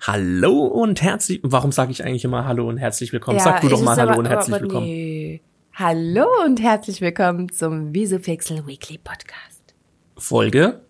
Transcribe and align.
Hallo 0.00 0.64
und 0.66 1.02
herzlich. 1.02 1.40
Warum 1.42 1.72
sage 1.72 1.90
ich 1.90 2.04
eigentlich 2.04 2.24
immer 2.24 2.44
Hallo 2.44 2.68
und 2.68 2.78
herzlich 2.78 3.12
willkommen? 3.12 3.40
Sag 3.40 3.60
du 3.62 3.68
doch 3.68 3.82
mal 3.82 3.96
Hallo 3.96 4.10
aber, 4.10 4.18
und 4.20 4.26
herzlich 4.26 4.54
aber 4.54 4.62
willkommen. 4.64 4.86
Nee. 4.86 5.42
Hallo 5.74 6.26
und 6.44 6.60
herzlich 6.62 7.00
willkommen 7.00 7.50
zum 7.50 7.92
Visupixel 7.94 8.66
Weekly 8.66 8.98
Podcast. 8.98 9.74
Folge? 10.16 10.80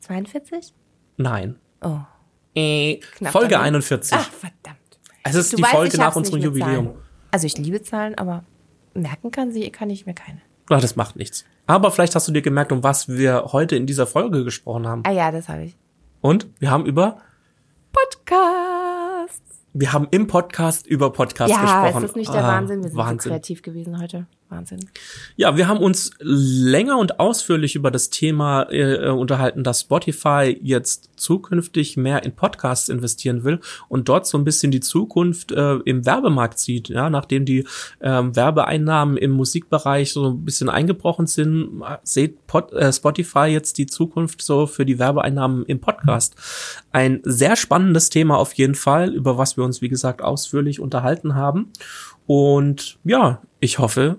42? 0.00 0.72
Nein. 1.18 1.56
Oh, 1.82 1.98
Äh, 2.54 3.00
Folge 3.30 3.50
daneben. 3.50 3.76
41. 3.76 4.16
Ach, 4.18 4.30
verdammt. 4.30 4.78
es 5.24 5.34
ist 5.34 5.52
Du 5.52 5.56
die 5.58 5.62
weißt, 5.62 5.72
Folge 5.72 5.98
nach 5.98 6.16
unserem 6.16 6.40
Jubiläum. 6.40 6.86
Zahlen. 6.86 6.98
Also 7.30 7.46
ich 7.46 7.56
liebe 7.58 7.82
Zahlen, 7.82 8.16
aber 8.16 8.44
merken 8.94 9.30
kann 9.30 9.52
sie, 9.52 9.70
kann 9.70 9.88
ich 9.90 10.06
mir 10.06 10.14
keine. 10.14 10.40
Ah, 10.68 10.80
das 10.80 10.96
macht 10.96 11.16
nichts. 11.16 11.44
Aber 11.66 11.90
vielleicht 11.90 12.14
hast 12.14 12.26
du 12.28 12.32
dir 12.32 12.42
gemerkt, 12.42 12.72
um 12.72 12.82
was 12.82 13.08
wir 13.08 13.44
heute 13.52 13.76
in 13.76 13.86
dieser 13.86 14.06
Folge 14.06 14.42
gesprochen 14.44 14.86
haben. 14.86 15.02
Ah 15.06 15.12
ja, 15.12 15.30
das 15.30 15.48
habe 15.48 15.64
ich. 15.64 15.76
Und 16.22 16.46
wir 16.58 16.70
haben 16.70 16.86
über. 16.86 17.18
Wir 19.72 19.92
haben 19.92 20.08
im 20.10 20.26
Podcast 20.26 20.86
über 20.86 21.12
Podcasts 21.12 21.54
Ja, 21.56 21.62
gesprochen. 21.82 22.04
ist 22.04 22.10
das 22.10 22.16
nicht 22.16 22.32
der 22.34 22.44
Ah, 22.44 22.48
Wahnsinn? 22.48 22.78
Wir 22.78 22.88
sind 22.90 22.92
so 22.92 22.98
Wahnsinn. 22.98 23.30
kreativ 23.32 23.62
gewesen 23.62 24.00
heute. 24.00 24.26
Wahnsinn. 24.50 24.80
Ja, 25.36 25.56
wir 25.56 25.68
haben 25.68 25.80
uns 25.80 26.10
länger 26.20 26.98
und 26.98 27.20
ausführlich 27.20 27.76
über 27.76 27.90
das 27.90 28.10
Thema 28.10 28.64
äh, 28.70 29.08
unterhalten, 29.08 29.62
dass 29.62 29.82
Spotify 29.82 30.58
jetzt 30.60 31.10
zukünftig 31.16 31.96
mehr 31.96 32.24
in 32.24 32.34
Podcasts 32.34 32.88
investieren 32.88 33.44
will 33.44 33.60
und 33.88 34.08
dort 34.08 34.26
so 34.26 34.36
ein 34.38 34.44
bisschen 34.44 34.70
die 34.72 34.80
Zukunft 34.80 35.52
äh, 35.52 35.74
im 35.84 36.04
Werbemarkt 36.04 36.58
sieht. 36.58 36.88
Ja, 36.88 37.10
nachdem 37.10 37.44
die 37.44 37.64
ähm, 38.00 38.34
Werbeeinnahmen 38.34 39.16
im 39.16 39.30
Musikbereich 39.30 40.12
so 40.12 40.30
ein 40.30 40.44
bisschen 40.44 40.68
eingebrochen 40.68 41.26
sind, 41.26 41.82
sieht 42.02 42.46
Pod, 42.46 42.72
äh, 42.72 42.92
Spotify 42.92 43.46
jetzt 43.46 43.78
die 43.78 43.86
Zukunft 43.86 44.42
so 44.42 44.66
für 44.66 44.84
die 44.84 44.98
Werbeeinnahmen 44.98 45.64
im 45.66 45.80
Podcast. 45.80 46.34
Ein 46.90 47.20
sehr 47.24 47.56
spannendes 47.56 48.10
Thema 48.10 48.36
auf 48.36 48.52
jeden 48.54 48.74
Fall, 48.74 49.14
über 49.14 49.38
was 49.38 49.56
wir 49.56 49.64
uns 49.64 49.80
wie 49.80 49.88
gesagt 49.88 50.22
ausführlich 50.22 50.80
unterhalten 50.80 51.34
haben. 51.34 51.70
Und 52.26 52.98
ja, 53.04 53.42
ich 53.60 53.78
hoffe, 53.78 54.18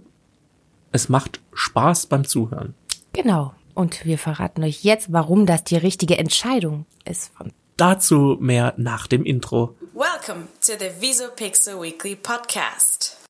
es 0.91 1.09
macht 1.09 1.41
Spaß 1.53 2.07
beim 2.07 2.25
Zuhören. 2.25 2.73
Genau. 3.13 3.53
Und 3.73 4.05
wir 4.05 4.17
verraten 4.17 4.63
euch 4.63 4.83
jetzt, 4.83 5.11
warum 5.13 5.45
das 5.45 5.63
die 5.63 5.77
richtige 5.77 6.17
Entscheidung 6.17 6.85
ist. 7.05 7.31
Dazu 7.77 8.37
mehr 8.39 8.73
nach 8.77 9.07
dem 9.07 9.23
Intro. 9.23 9.75
Welcome 9.93 10.47
to 10.61 10.73
the 10.77 11.01
Visupixel 11.01 11.81
Weekly 11.81 12.15
Podcast. 12.15 13.20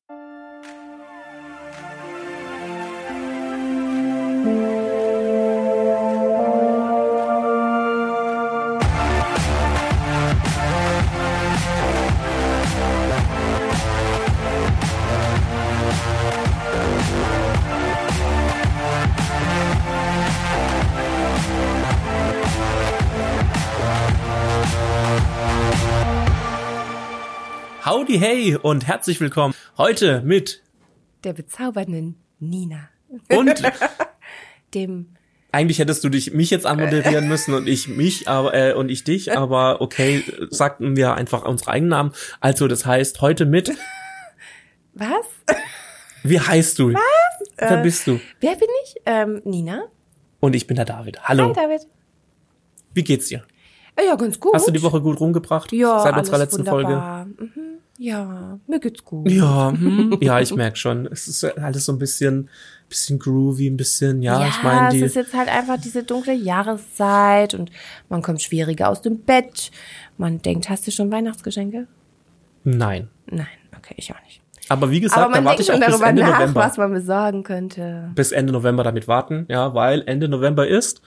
Howdy 27.92 28.18
hey 28.18 28.56
und 28.56 28.86
herzlich 28.86 29.20
willkommen 29.20 29.52
heute 29.76 30.22
mit 30.22 30.62
der 31.24 31.34
bezaubernden 31.34 32.16
Nina. 32.40 32.88
und 33.30 33.62
Dem 34.74 35.08
eigentlich 35.52 35.78
hättest 35.78 36.02
du 36.02 36.08
dich 36.08 36.32
mich 36.32 36.48
jetzt 36.48 36.64
anmoderieren 36.64 37.28
müssen 37.28 37.52
und 37.52 37.66
ich 37.68 37.88
mich 37.88 38.28
aber 38.28 38.54
äh, 38.54 38.72
und 38.72 38.88
ich 38.88 39.04
dich, 39.04 39.36
aber 39.36 39.82
okay, 39.82 40.24
sagten 40.48 40.96
wir 40.96 41.16
einfach 41.16 41.44
unsere 41.44 41.72
eigenen 41.72 41.90
Namen. 41.90 42.12
Also 42.40 42.66
das 42.66 42.86
heißt 42.86 43.20
heute 43.20 43.44
mit 43.44 43.68
Was? 44.94 45.26
wie 46.22 46.40
heißt 46.40 46.78
du? 46.78 46.94
Was? 46.94 47.02
Wer 47.58 47.80
Äh, 47.80 47.82
bist 47.82 48.06
du? 48.06 48.20
Wer 48.40 48.52
bin 48.56 48.68
ich? 48.84 48.94
Ähm, 49.04 49.42
Nina. 49.44 49.82
Und 50.40 50.56
ich 50.56 50.66
bin 50.66 50.76
der 50.76 50.86
David. 50.86 51.24
Hallo. 51.24 51.48
Hi, 51.48 51.52
David. 51.52 51.82
Wie 52.94 53.04
geht's 53.04 53.28
dir? 53.28 53.42
Äh, 53.96 54.06
Ja, 54.06 54.14
ganz 54.14 54.40
gut. 54.40 54.54
Hast 54.54 54.66
du 54.66 54.72
die 54.72 54.82
Woche 54.82 55.02
gut 55.02 55.20
rumgebracht? 55.20 55.70
ja, 55.72 55.98
Seit 56.00 56.16
unserer 56.16 56.38
letzten 56.38 56.64
Folge? 56.64 56.88
wunderbar. 56.94 57.26
Mhm. 57.26 57.50
Ja, 58.02 58.58
mir 58.66 58.80
geht's 58.80 59.04
gut. 59.04 59.30
Ja, 59.30 59.70
hm, 59.70 60.18
ja, 60.20 60.40
ich 60.40 60.52
merk 60.56 60.76
schon. 60.76 61.06
Es 61.06 61.28
ist 61.28 61.44
alles 61.44 61.84
so 61.84 61.92
ein 61.92 62.00
bisschen, 62.00 62.48
bisschen 62.88 63.20
groovy, 63.20 63.68
ein 63.68 63.76
bisschen, 63.76 64.22
ja, 64.22 64.44
ich 64.48 64.60
meine, 64.64 64.88
es 64.96 65.00
ist 65.02 65.14
jetzt 65.14 65.34
halt 65.34 65.48
einfach 65.48 65.80
diese 65.80 66.02
dunkle 66.02 66.32
Jahreszeit 66.34 67.54
und 67.54 67.70
man 68.08 68.20
kommt 68.20 68.42
schwieriger 68.42 68.88
aus 68.88 69.02
dem 69.02 69.20
Bett. 69.20 69.70
Man 70.18 70.42
denkt, 70.42 70.68
hast 70.68 70.84
du 70.84 70.90
schon 70.90 71.12
Weihnachtsgeschenke? 71.12 71.86
Nein. 72.64 73.08
Nein, 73.30 73.46
okay, 73.78 73.94
ich 73.96 74.12
auch 74.12 74.20
nicht. 74.24 74.40
Aber 74.68 74.90
wie 74.90 75.00
gesagt, 75.00 75.20
Aber 75.20 75.34
da 75.34 75.40
man 75.40 75.44
warte 75.44 75.62
denkt 75.62 75.68
ich 75.68 75.70
auch 75.70 75.74
schon 75.74 75.86
bis 75.86 75.90
darüber 75.92 76.08
Ende 76.08 76.22
nach, 76.22 76.40
November. 76.40 76.60
was 76.60 76.76
man 76.78 76.92
besorgen 76.92 77.42
könnte. 77.44 78.10
Bis 78.16 78.32
Ende 78.32 78.52
November 78.52 78.82
damit 78.82 79.06
warten, 79.06 79.46
ja, 79.48 79.74
weil 79.74 80.02
Ende 80.06 80.28
November 80.28 80.66
ist. 80.66 81.02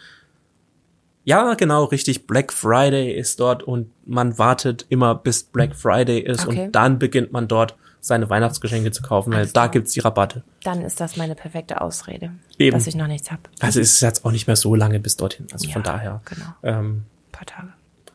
Ja, 1.25 1.56
genau, 1.56 1.86
richtig. 1.86 2.28
Black 2.28 2.53
Friday 2.53 3.12
ist 3.12 3.40
dort 3.40 3.63
und 3.63 3.90
man 4.06 4.38
wartet 4.38 4.86
immer 4.90 5.16
bis 5.16 5.44
Black 5.44 5.75
Friday 5.75 6.19
ist 6.19 6.47
Okay. 6.47 6.66
und 6.68 6.72
dann 6.75 7.00
beginnt 7.00 7.31
man 7.34 7.47
dort 7.47 7.75
seine 8.00 8.30
Weihnachtsgeschenke 8.30 8.91
zu 8.91 9.02
kaufen, 9.02 9.31
weil 9.31 9.40
Alles 9.40 9.53
da 9.53 9.66
gibt's 9.66 9.91
die 9.94 10.00
Rabatte. 10.00 10.44
Dann 10.64 10.84
ist 10.84 11.02
das 11.02 11.18
meine 11.18 11.34
perfekte 11.34 11.81
Ausrede, 11.81 12.30
Eben. 12.59 12.78
dass 12.78 12.85
ich 12.85 12.96
noch 12.96 13.08
nichts 13.08 13.31
hab. 13.31 13.50
Also 13.59 13.80
ist 13.80 13.94
es 13.96 14.02
jetzt 14.02 14.24
auch 14.24 14.31
nicht 14.31 14.46
mehr 14.46 14.56
so 14.56 14.75
lange 14.75 15.00
bis 15.00 15.18
dorthin. 15.18 15.47
Also 15.52 15.66
Ja, 15.68 15.74
von 15.74 15.81
daher. 15.84 16.22
genau. 16.25 16.46
Ähm, 16.62 16.85
Ein 16.88 17.31
paar 17.31 17.46
Tage. 17.47 17.69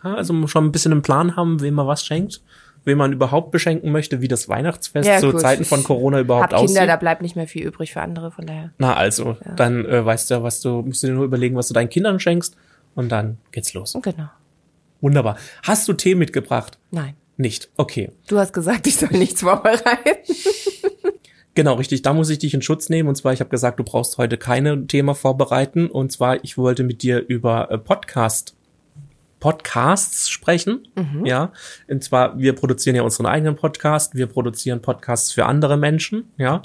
ja, 0.04 0.15
also 0.15 0.47
schon 0.47 0.66
ein 0.66 0.72
bisschen 0.72 0.93
einen 0.93 1.03
Plan 1.03 1.34
haben, 1.34 1.60
wem 1.60 1.75
man 1.75 1.88
was 1.88 2.06
schenkt, 2.06 2.41
wem 2.84 2.99
man 2.99 3.12
überhaupt 3.12 3.50
beschenken 3.50 3.91
möchte, 3.91 4.20
wie 4.20 4.28
das 4.28 4.49
Weihnachtsfest 4.49 5.09
Ja, 5.09 5.19
zu 5.19 5.32
gut. 5.32 5.41
Zeiten 5.41 5.65
von 5.65 5.82
Corona 5.82 6.20
überhaupt 6.20 6.53
Hab 6.53 6.60
Kinder, 6.60 6.81
aussieht. 6.82 6.88
da 6.88 6.94
bleibt 6.97 7.20
nicht 7.22 7.34
mehr 7.34 7.49
viel 7.49 7.66
übrig 7.66 7.93
für 7.93 8.00
andere, 8.00 8.31
von 8.31 8.47
daher. 8.47 8.70
Na 8.78 8.94
also, 8.94 9.37
dann 9.56 9.84
äh, 9.87 10.04
weißt 10.04 10.31
du 10.31 10.34
ja, 10.34 10.43
was 10.44 10.60
du, 10.60 10.82
musst 10.82 11.03
du 11.03 11.09
dir 11.09 11.15
nur 11.15 11.25
überlegen, 11.25 11.56
was 11.56 11.66
du 11.66 11.75
deinen 11.75 11.88
Kindern 11.91 12.20
schenkst 12.20 12.56
und 12.95 13.11
dann 13.11 13.39
geht's 13.53 13.75
los. 13.75 13.97
Genau. 14.03 14.31
Wunderbar. 15.01 15.37
Hast 15.62 15.89
du 15.89 15.93
Tee 15.93 16.15
mitgebracht? 16.15 16.78
Nein. 16.91 17.15
Nicht. 17.37 17.71
Okay. 17.77 18.11
Du 18.27 18.39
hast 18.39 18.53
gesagt, 18.53 18.87
ich 18.87 18.97
soll 18.97 19.11
nichts 19.11 19.41
vorbereiten. 19.41 19.93
Genau, 21.55 21.75
richtig. 21.75 22.03
Da 22.03 22.15
muss 22.15 22.31
ich 22.31 22.39
dich 22.39 22.55
in 22.55 22.62
Schutz 22.62 22.89
nehmen. 22.89 23.09
Und 23.09 23.17
zwar, 23.17 23.33
ich 23.33 23.41
habe 23.41 23.50
gesagt, 23.50 23.81
du 23.81 23.84
brauchst 23.84 24.19
heute 24.19 24.39
keine 24.39 24.87
Thema 24.87 25.15
vorbereiten. 25.15 25.89
Und 25.89 26.12
zwar, 26.12 26.43
ich 26.45 26.56
wollte 26.56 26.84
mit 26.84 27.03
dir 27.03 27.27
über 27.27 27.71
äh, 27.71 27.77
Podcast 27.77 28.55
Podcasts 29.41 30.29
sprechen. 30.29 30.87
Ja. 31.25 31.53
Und 31.89 32.05
zwar, 32.05 32.39
wir 32.39 32.55
produzieren 32.55 32.95
ja 32.97 33.03
unseren 33.03 33.27
eigenen 33.27 33.56
Podcast. 33.56 34.15
Wir 34.15 34.27
produzieren 34.27 34.81
Podcasts 34.81 35.33
für 35.33 35.47
andere 35.47 35.77
Menschen. 35.77 36.31
Ja. 36.37 36.62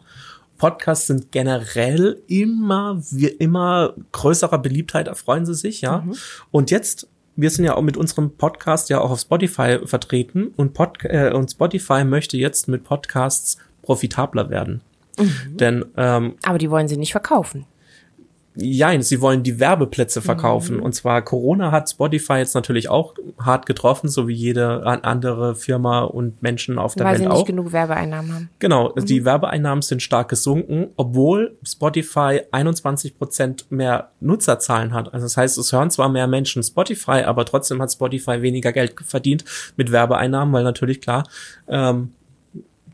Podcasts 0.57 1.07
sind 1.07 1.31
generell 1.31 2.21
immer, 2.27 3.01
wir 3.11 3.39
immer 3.41 3.93
größerer 4.11 4.57
Beliebtheit 4.57 5.07
erfreuen 5.07 5.45
sie 5.45 5.55
sich, 5.55 5.81
ja. 5.81 6.05
Und 6.51 6.71
jetzt, 6.71 7.07
wir 7.35 7.49
sind 7.49 7.65
ja 7.65 7.75
auch 7.75 7.81
mit 7.81 7.97
unserem 7.97 8.31
Podcast 8.31 8.89
ja 8.89 9.01
auch 9.01 9.11
auf 9.11 9.19
Spotify 9.19 9.79
vertreten 9.85 10.47
und, 10.55 10.73
Pod, 10.73 10.97
äh, 11.03 11.31
und 11.33 11.51
Spotify 11.51 12.03
möchte 12.03 12.37
jetzt 12.37 12.67
mit 12.67 12.83
Podcasts 12.83 13.57
profitabler 13.81 14.49
werden. 14.49 14.81
Denn 15.47 15.85
ähm, 15.95 16.35
Aber 16.43 16.57
die 16.57 16.69
wollen 16.69 16.87
sie 16.87 16.97
nicht 16.97 17.11
verkaufen. 17.11 17.65
Ja, 18.57 19.01
sie 19.01 19.19
wollen 19.21 19.43
die 19.43 19.59
Werbeplätze 19.59 20.21
verkaufen. 20.21 20.79
Und 20.79 20.93
zwar 20.95 21.21
Corona 21.21 21.71
hat 21.71 21.89
Spotify 21.89 22.35
jetzt 22.35 22.55
natürlich 22.55 22.87
auch 22.89 23.13
hart 23.37 23.65
getroffen, 23.65 24.07
so 24.07 24.27
wie 24.27 24.33
jede 24.33 24.85
an- 24.85 25.03
andere 25.03 25.55
Firma 25.55 26.03
und 26.03 26.41
Menschen 26.41 26.79
auf 26.79 26.95
der 26.95 27.05
weil 27.05 27.17
sie 27.17 27.23
Welt 27.23 27.31
nicht 27.33 27.41
auch. 27.41 27.45
genug 27.45 27.71
Werbeeinnahmen 27.73 28.33
haben. 28.33 28.49
Genau, 28.59 28.93
die 28.93 29.25
Werbeeinnahmen 29.25 29.81
sind 29.81 30.01
stark 30.01 30.29
gesunken, 30.29 30.87
obwohl 30.95 31.57
Spotify 31.67 32.41
21 32.51 33.17
Prozent 33.17 33.65
mehr 33.69 34.09
Nutzerzahlen 34.21 34.93
hat. 34.93 35.13
Also 35.13 35.25
das 35.25 35.35
heißt, 35.35 35.57
es 35.57 35.73
hören 35.73 35.91
zwar 35.91 36.07
mehr 36.09 36.27
Menschen 36.27 36.63
Spotify, 36.63 37.23
aber 37.25 37.43
trotzdem 37.45 37.81
hat 37.81 37.91
Spotify 37.91 38.41
weniger 38.41 38.71
Geld 38.71 38.93
verdient 39.03 39.43
mit 39.75 39.91
Werbeeinnahmen, 39.91 40.53
weil 40.53 40.63
natürlich 40.63 41.01
klar 41.01 41.23
ähm, 41.67 42.13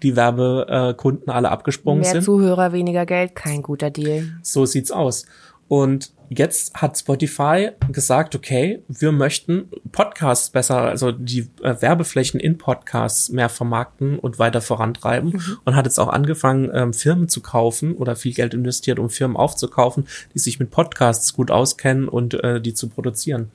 die 0.04 0.16
Werbekunden 0.16 1.30
alle 1.30 1.50
abgesprungen 1.50 2.02
Mehr 2.02 2.12
sind. 2.12 2.24
Zuhörer, 2.24 2.72
weniger 2.74 3.06
Geld, 3.06 3.36
kein 3.36 3.62
guter 3.62 3.92
Deal. 3.92 4.30
So 4.42 4.66
sieht's 4.66 4.92
aus. 4.92 5.26
Und 5.72 6.12
jetzt 6.28 6.74
hat 6.74 6.98
Spotify 6.98 7.70
gesagt, 7.94 8.36
okay, 8.36 8.84
wir 8.90 9.14
möchten 9.14 9.70
Podcasts 9.94 10.50
besser, 10.50 10.82
also 10.82 11.14
die 11.14 11.48
äh, 11.64 11.82
Werbeflächen 11.82 12.42
in 12.42 12.58
Podcasts 12.58 13.30
mehr 13.30 13.48
vermarkten 13.48 14.20
und 14.20 14.38
weiter 14.38 14.60
vorantreiben 14.60 15.42
und 15.64 15.76
hat 15.78 15.86
jetzt 15.86 15.98
auch 15.98 16.10
angefangen, 16.10 16.70
ähm, 16.74 16.94
Firmen 16.94 17.30
zu 17.30 17.40
kaufen 17.40 17.96
oder 17.96 18.18
viel 18.18 18.34
Geld 18.34 18.54
investiert, 18.54 19.00
um 19.00 19.10
Firmen 19.10 19.38
aufzukaufen, 19.38 20.08
die 20.34 20.40
sich 20.40 20.60
mit 20.60 20.72
Podcasts 20.72 21.34
gut 21.34 21.52
auskennen 21.52 22.10
und 22.10 22.34
äh, 22.44 22.60
die 22.60 22.74
zu 22.74 22.90
produzieren. 22.90 23.50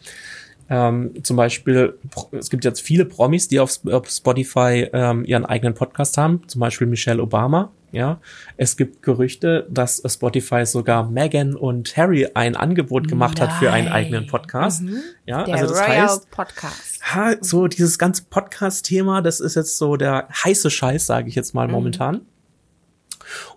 Ähm, 0.70 1.22
zum 1.22 1.36
Beispiel, 1.36 1.98
es 2.32 2.48
gibt 2.48 2.64
jetzt 2.64 2.80
viele 2.80 3.04
Promis, 3.04 3.48
die 3.48 3.60
auf, 3.60 3.80
auf 3.84 4.08
Spotify 4.08 4.88
ähm, 4.90 5.26
ihren 5.26 5.44
eigenen 5.44 5.74
Podcast 5.74 6.16
haben, 6.16 6.40
zum 6.46 6.60
Beispiel 6.60 6.86
Michelle 6.86 7.22
Obama. 7.22 7.72
Ja, 7.92 8.20
es 8.56 8.76
gibt 8.76 9.02
Gerüchte, 9.02 9.66
dass 9.70 10.02
Spotify 10.06 10.66
sogar 10.66 11.08
Meghan 11.08 11.54
und 11.54 11.96
Harry 11.96 12.28
ein 12.34 12.56
Angebot 12.56 13.08
gemacht 13.08 13.40
hat 13.40 13.52
für 13.52 13.72
einen 13.72 13.86
Nein. 13.86 13.94
eigenen 13.94 14.26
Podcast. 14.26 14.82
Ja, 15.24 15.44
Der 15.44 15.54
also 15.54 15.68
das 15.74 15.82
Royal 15.82 16.02
heißt, 16.02 16.30
Podcast. 16.30 17.14
ha, 17.14 17.34
so 17.40 17.68
dieses 17.68 17.98
ganze 17.98 18.24
Podcast-Thema, 18.24 19.22
das 19.22 19.40
ist 19.40 19.54
jetzt 19.54 19.78
so 19.78 19.96
der 19.96 20.28
heiße 20.28 20.70
Scheiß, 20.70 21.06
sage 21.06 21.28
ich 21.28 21.36
jetzt 21.36 21.54
mal 21.54 21.68
momentan. 21.68 22.22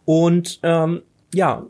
Und 0.05 0.59
ähm, 0.63 1.01
ja, 1.33 1.65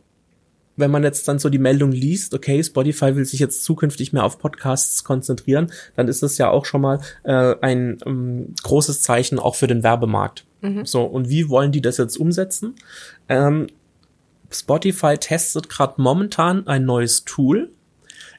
wenn 0.80 0.92
man 0.92 1.04
jetzt 1.04 1.28
dann 1.28 1.40
so 1.40 1.50
die 1.50 1.60
Meldung 1.60 1.92
liest, 1.92 2.34
okay, 2.34 2.64
Spotify 2.64 3.16
will 3.16 3.26
sich 3.26 3.40
jetzt 3.40 3.64
zukünftig 3.64 4.14
mehr 4.14 4.24
auf 4.24 4.40
Podcasts 4.40 5.04
konzentrieren, 5.04 5.72
dann 5.96 6.08
ist 6.08 6.24
das 6.24 6.38
ja 6.38 6.50
auch 6.50 6.66
schon 6.66 6.82
mal 6.82 7.00
äh, 7.24 7.56
ein 7.62 7.98
ähm, 8.06 8.56
großes 8.64 9.02
Zeichen 9.02 9.40
auch 9.40 9.56
für 9.56 9.68
den 9.68 9.84
Werbemarkt. 9.84 10.46
So, 10.84 11.04
und 11.04 11.30
wie 11.30 11.50
wollen 11.50 11.72
die 11.72 11.82
das 11.82 11.98
jetzt 11.98 12.18
umsetzen? 12.18 12.76
Ähm, 13.30 13.68
Spotify 14.52 15.18
testet 15.18 15.70
gerade 15.70 16.02
momentan 16.02 16.68
ein 16.68 16.86
neues 16.86 17.24
Tool, 17.24 17.72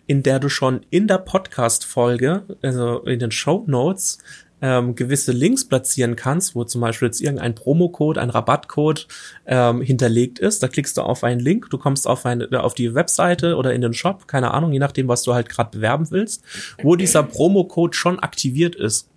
in 0.06 0.22
der 0.22 0.40
du 0.40 0.48
schon 0.48 0.84
in 0.90 1.06
der 1.06 1.18
Podcast-Folge, 1.18 2.42
also 2.62 2.98
in 3.04 3.20
den 3.20 3.30
Show 3.30 3.64
Notes, 3.66 4.18
ähm, 4.62 4.94
gewisse 4.94 5.32
Links 5.32 5.64
platzieren 5.64 6.16
kannst, 6.16 6.54
wo 6.54 6.64
zum 6.64 6.80
Beispiel 6.80 7.06
jetzt 7.08 7.20
irgendein 7.20 7.54
Promocode, 7.54 8.18
ein 8.18 8.30
Rabattcode 8.30 9.08
ähm, 9.46 9.80
hinterlegt 9.80 10.38
ist. 10.38 10.62
Da 10.62 10.68
klickst 10.68 10.96
du 10.96 11.02
auf 11.02 11.24
einen 11.24 11.40
Link, 11.40 11.70
du 11.70 11.78
kommst 11.78 12.06
auf 12.06 12.26
eine, 12.26 12.48
auf 12.62 12.74
die 12.74 12.94
Webseite 12.94 13.56
oder 13.56 13.72
in 13.72 13.80
den 13.80 13.94
Shop, 13.94 14.28
keine 14.28 14.52
Ahnung, 14.52 14.72
je 14.72 14.78
nachdem, 14.78 15.08
was 15.08 15.22
du 15.22 15.34
halt 15.34 15.48
gerade 15.48 15.70
bewerben 15.70 16.10
willst, 16.10 16.44
wo 16.82 16.96
dieser 16.96 17.22
Promocode 17.22 17.94
schon 17.94 18.18
aktiviert 18.18 18.74
ist. 18.74 19.08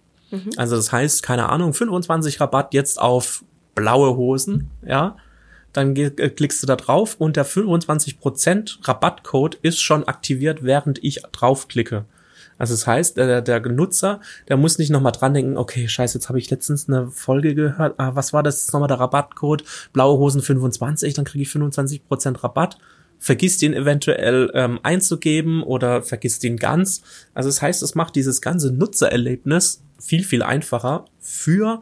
Also 0.58 0.76
das 0.76 0.92
heißt, 0.92 1.24
keine 1.24 1.50
Ahnung, 1.50 1.74
25 1.74 2.40
Rabatt 2.42 2.74
jetzt 2.74 3.00
auf 3.00 3.44
blaue 3.76 4.16
Hosen, 4.16 4.70
ja. 4.86 5.18
Dann 5.74 5.96
äh, 5.96 6.10
klickst 6.12 6.62
du 6.62 6.68
da 6.68 6.76
drauf 6.76 7.16
und 7.18 7.36
der 7.36 7.48
25% 7.48 8.88
Rabattcode 8.88 9.56
ist 9.56 9.82
schon 9.82 10.04
aktiviert, 10.04 10.64
während 10.64 11.04
ich 11.04 11.24
draufklicke. 11.32 12.06
Also 12.64 12.76
das 12.76 12.88
heißt, 12.88 13.18
der, 13.18 13.42
der 13.42 13.60
Nutzer, 13.60 14.22
der 14.48 14.56
muss 14.56 14.78
nicht 14.78 14.90
nochmal 14.90 15.12
dran 15.12 15.34
denken, 15.34 15.58
okay, 15.58 15.86
scheiße, 15.86 16.18
jetzt 16.18 16.30
habe 16.30 16.40
ich 16.40 16.50
letztens 16.50 16.88
eine 16.88 17.12
Folge 17.12 17.56
gehört, 17.56 17.96
ah, 17.98 18.16
was 18.16 18.32
war 18.32 18.42
das 18.42 18.72
nochmal 18.72 18.88
der 18.88 19.02
Rabattcode? 19.02 19.66
Blaue 19.92 20.18
Hosen 20.18 20.42
25, 20.42 21.14
dann 21.14 21.26
kriege 21.26 21.42
ich 21.42 21.50
25% 21.50 22.42
Rabatt. 22.42 22.78
Vergiss 23.20 23.58
den 23.58 23.74
eventuell 23.74 24.50
ähm, 24.54 24.80
einzugeben 24.82 25.62
oder 25.62 26.04
vergiss 26.04 26.40
den 26.40 26.56
ganz. 26.56 27.02
Also 27.34 27.50
das 27.50 27.62
heißt, 27.62 27.84
es 27.84 27.96
macht 27.96 28.16
dieses 28.16 28.42
ganze 28.42 28.72
Nutzererlebnis 28.72 29.84
viel, 30.00 30.24
viel 30.24 30.42
einfacher 30.42 31.04
für 31.20 31.82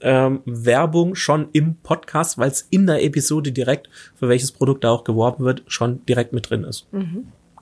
ähm, 0.00 0.40
Werbung 0.44 1.14
schon 1.14 1.50
im 1.52 1.76
Podcast, 1.76 2.36
weil 2.36 2.50
es 2.50 2.66
in 2.70 2.88
der 2.88 3.04
Episode 3.04 3.52
direkt, 3.52 3.88
für 4.16 4.28
welches 4.28 4.50
Produkt 4.50 4.82
da 4.82 4.90
auch 4.90 5.04
geworben 5.04 5.44
wird, 5.44 5.62
schon 5.68 6.04
direkt 6.06 6.32
mit 6.32 6.50
drin 6.50 6.64
ist. 6.64 6.88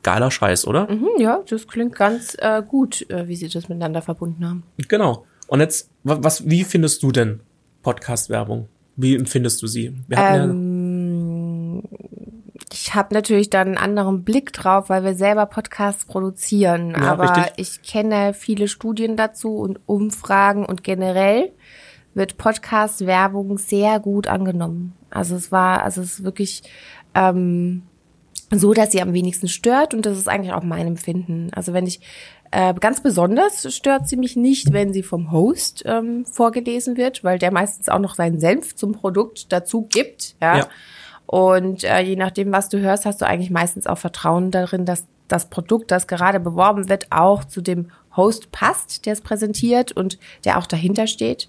Geiler 0.04 0.30
Scheiß, 0.30 0.66
oder? 0.68 0.86
Hm, 0.86 1.08
ja, 1.18 1.40
das 1.48 1.66
klingt 1.66 1.96
ganz 1.96 2.36
äh, 2.38 2.62
gut, 2.62 3.10
äh, 3.10 3.26
wie 3.26 3.34
sie 3.34 3.48
das 3.48 3.68
miteinander 3.68 4.02
verbunden 4.02 4.48
haben. 4.48 4.62
Genau. 4.86 5.24
Und 5.48 5.58
jetzt, 5.60 5.90
wa- 6.04 6.18
was, 6.20 6.48
wie 6.48 6.62
findest 6.62 7.02
du 7.02 7.10
denn 7.10 7.40
Podcast-Werbung? 7.82 8.68
Wie 8.96 9.16
empfindest 9.16 9.60
du 9.60 9.66
sie? 9.66 9.92
Ähm, 10.10 11.82
ich 12.72 12.94
habe 12.94 13.12
natürlich 13.14 13.50
dann 13.50 13.68
einen 13.68 13.76
anderen 13.76 14.22
Blick 14.24 14.52
drauf, 14.52 14.88
weil 14.88 15.04
wir 15.04 15.14
selber 15.14 15.46
Podcasts 15.46 16.04
produzieren. 16.04 16.90
Ja, 16.90 17.12
aber 17.12 17.30
richtig. 17.36 17.52
ich 17.56 17.82
kenne 17.82 18.34
viele 18.34 18.68
Studien 18.68 19.16
dazu 19.16 19.56
und 19.56 19.80
Umfragen 19.86 20.64
und 20.64 20.84
generell 20.84 21.50
wird 22.14 22.36
Podcast-Werbung 22.36 23.58
sehr 23.58 23.98
gut 24.00 24.28
angenommen. 24.28 24.92
Also 25.10 25.34
es 25.34 25.50
war, 25.50 25.82
also 25.82 26.00
es 26.02 26.18
ist 26.20 26.24
wirklich 26.24 26.62
ähm, 27.14 27.82
so, 28.50 28.74
dass 28.74 28.92
sie 28.92 29.02
am 29.02 29.12
wenigsten 29.12 29.48
stört 29.48 29.94
und 29.94 30.06
das 30.06 30.18
ist 30.18 30.28
eigentlich 30.28 30.52
auch 30.52 30.62
mein 30.62 30.86
Empfinden. 30.86 31.50
Also 31.54 31.72
wenn 31.72 31.86
ich 31.86 32.00
äh, 32.50 32.72
ganz 32.74 33.02
besonders 33.02 33.74
stört 33.74 34.08
sie 34.08 34.16
mich 34.16 34.36
nicht, 34.36 34.72
wenn 34.72 34.92
sie 34.92 35.02
vom 35.02 35.32
Host 35.32 35.82
ähm, 35.86 36.24
vorgelesen 36.24 36.96
wird, 36.96 37.24
weil 37.24 37.38
der 37.38 37.50
meistens 37.50 37.88
auch 37.88 37.98
noch 37.98 38.14
seinen 38.14 38.38
Senf 38.38 38.76
zum 38.76 38.92
Produkt 38.92 39.52
dazu 39.52 39.82
gibt. 39.82 40.36
Ja. 40.40 40.58
Ja. 40.58 40.68
Und 41.26 41.84
äh, 41.84 42.00
je 42.00 42.16
nachdem, 42.16 42.52
was 42.52 42.68
du 42.68 42.78
hörst, 42.78 43.06
hast 43.06 43.20
du 43.20 43.26
eigentlich 43.26 43.50
meistens 43.50 43.86
auch 43.86 43.98
Vertrauen 43.98 44.50
darin, 44.50 44.84
dass 44.84 45.06
das 45.26 45.48
Produkt, 45.48 45.90
das 45.90 46.06
gerade 46.06 46.38
beworben 46.38 46.88
wird, 46.88 47.06
auch 47.10 47.44
zu 47.44 47.60
dem 47.60 47.90
Host 48.16 48.52
passt, 48.52 49.06
der 49.06 49.14
es 49.14 49.20
präsentiert 49.20 49.92
und 49.92 50.18
der 50.44 50.58
auch 50.58 50.66
dahinter 50.66 51.06
steht. 51.06 51.48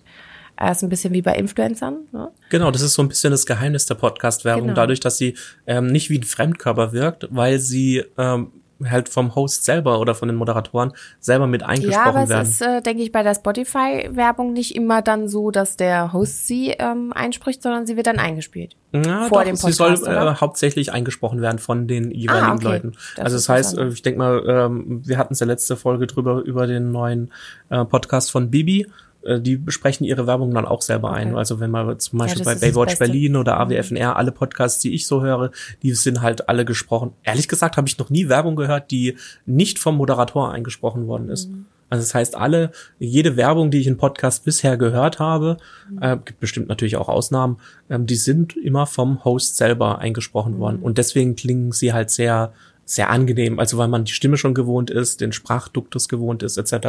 Äh, 0.59 0.71
ist 0.71 0.83
ein 0.83 0.89
bisschen 0.89 1.13
wie 1.13 1.21
bei 1.21 1.33
Influencern. 1.35 1.99
Ne? 2.11 2.29
Genau, 2.49 2.71
das 2.71 2.81
ist 2.81 2.93
so 2.93 3.01
ein 3.01 3.07
bisschen 3.09 3.31
das 3.31 3.45
Geheimnis 3.45 3.85
der 3.85 3.95
Podcast-Werbung, 3.95 4.63
Genau. 4.67 4.75
dadurch, 4.75 4.99
dass 4.99 5.17
sie 5.17 5.35
ähm, 5.67 5.87
nicht 5.87 6.09
wie 6.09 6.17
ein 6.19 6.23
Fremdkörper 6.23 6.93
wirkt, 6.93 7.27
weil 7.31 7.59
sie 7.59 8.03
ähm, 8.17 8.51
halt 8.83 9.07
vom 9.07 9.35
Host 9.35 9.63
selber 9.63 9.99
oder 10.01 10.15
von 10.15 10.27
den 10.27 10.35
Moderatoren 10.35 10.91
selber 11.21 11.47
mit 11.47 11.61
Ja, 11.61 11.67
eingesprochen 11.69 12.07
aber 12.09 12.23
es 12.23 12.29
werden. 12.29 12.43
ist, 12.49 12.61
äh, 12.61 12.81
denke 12.81 13.03
ich, 13.03 13.11
bei 13.13 13.23
der 13.23 13.33
Spotify-Werbung 13.33 14.53
nicht 14.53 14.75
immer 14.75 15.01
dann 15.01 15.27
so, 15.27 15.51
dass 15.51 15.77
der 15.77 16.13
Host 16.13 16.47
sie 16.47 16.71
ähm, 16.77 17.13
einspricht, 17.13 17.61
sondern 17.63 17.85
sie 17.85 17.95
wird 17.97 18.07
dann 18.07 18.19
eingespielt. 18.19 18.75
Ja, 18.93 19.25
vor 19.27 19.39
doch, 19.39 19.45
dem 19.45 19.55
sie 19.55 19.71
soll 19.71 19.89
Podcast, 19.91 20.07
oder? 20.07 20.31
äh, 20.31 20.35
hauptsächlich 20.35 20.91
eingesprochen 20.93 21.41
werden 21.41 21.59
von 21.59 21.87
den 21.87 22.11
jeweiligen 22.11 22.45
Ah, 22.47 22.53
okay. 22.55 22.63
Leuten. 22.63 22.91
Das 23.15 23.25
also 23.25 23.37
das 23.37 23.49
heißt, 23.49 23.77
äh, 23.77 23.87
ich 23.89 24.01
denke 24.01 24.19
mal, 24.19 24.43
ähm, 24.47 25.01
wir 25.05 25.17
hatten 25.17 25.33
es 25.33 25.39
ja 25.39 25.45
letzte 25.47 25.75
Folge 25.77 26.07
drüber 26.07 26.41
über 26.43 26.67
den 26.67 26.91
neuen 26.91 27.31
äh, 27.69 27.83
Podcast 27.85 28.31
von 28.31 28.51
Bibi. 28.51 28.87
Äh, 29.25 29.41
Die 29.41 29.57
besprechen 29.57 30.05
ihre 30.05 30.27
Werbung 30.27 30.53
dann 30.53 30.65
auch 30.65 30.81
selber 30.81 31.11
ein. 31.13 31.29
Okay. 31.29 31.37
Also 31.37 31.59
wenn 31.59 31.71
man 31.71 31.99
zum 31.99 32.19
Beispiel 32.19 32.43
das 32.43 32.59
bei 32.59 32.67
Baywatch. 32.67 32.95
Mhm. 32.95 32.99
Berlin 32.99 33.35
oder 33.35 33.59
AWFNR, 33.59 34.15
alle 34.15 34.31
Podcasts, 34.31 34.79
die 34.79 34.93
ich 34.93 35.07
so 35.07 35.21
höre, 35.21 35.51
die 35.83 35.93
sind 35.93 36.21
halt 36.21 36.47
alle 36.49 36.65
gesprochen. 36.65 37.13
Ehrlich 37.23 37.47
gesagt 37.47 37.77
habe 37.77 37.87
ich 37.87 37.97
noch 37.97 38.09
nie 38.09 38.29
Werbung 38.29 38.55
gehört, 38.55 38.91
die 38.91 39.17
nicht 39.45 39.79
vom 39.79 39.97
Moderator 39.97 40.51
eingesprochen 40.51 41.07
worden 41.07 41.29
ist. 41.29 41.49
Mhm. 41.49 41.65
Also 41.89 42.03
das 42.03 42.15
heißt, 42.15 42.35
alle, 42.35 42.71
jede 42.97 43.37
Werbung, 43.37 43.69
die 43.69 43.79
ich 43.79 43.87
in 43.87 43.97
Podcast 43.97 44.43
bisher 44.43 44.75
gehört 44.75 45.19
habe, 45.19 45.57
äh, 46.01 46.17
gibt 46.17 46.39
bestimmt 46.39 46.67
natürlich 46.67 46.97
auch 46.97 47.09
Ausnahmen, 47.09 47.57
ähm, 47.89 48.07
die 48.07 48.15
sind 48.15 48.57
immer 48.57 48.87
vom 48.87 49.23
Host 49.23 49.57
selber 49.57 49.99
eingesprochen 49.99 50.57
worden. 50.57 50.79
Und 50.79 50.97
deswegen 50.97 51.35
klingen 51.35 51.71
sie 51.71 51.93
halt 51.93 52.09
sehr, 52.09 52.53
sehr 52.85 53.09
angenehm. 53.09 53.59
Also 53.59 53.77
weil 53.77 53.87
man 53.87 54.05
die 54.05 54.13
Stimme 54.13 54.37
schon 54.37 54.53
gewohnt 54.53 54.89
ist, 54.89 55.21
den 55.21 55.31
Sprachduktus 55.31 56.07
gewohnt 56.07 56.43
ist, 56.43 56.57
etc. 56.57 56.87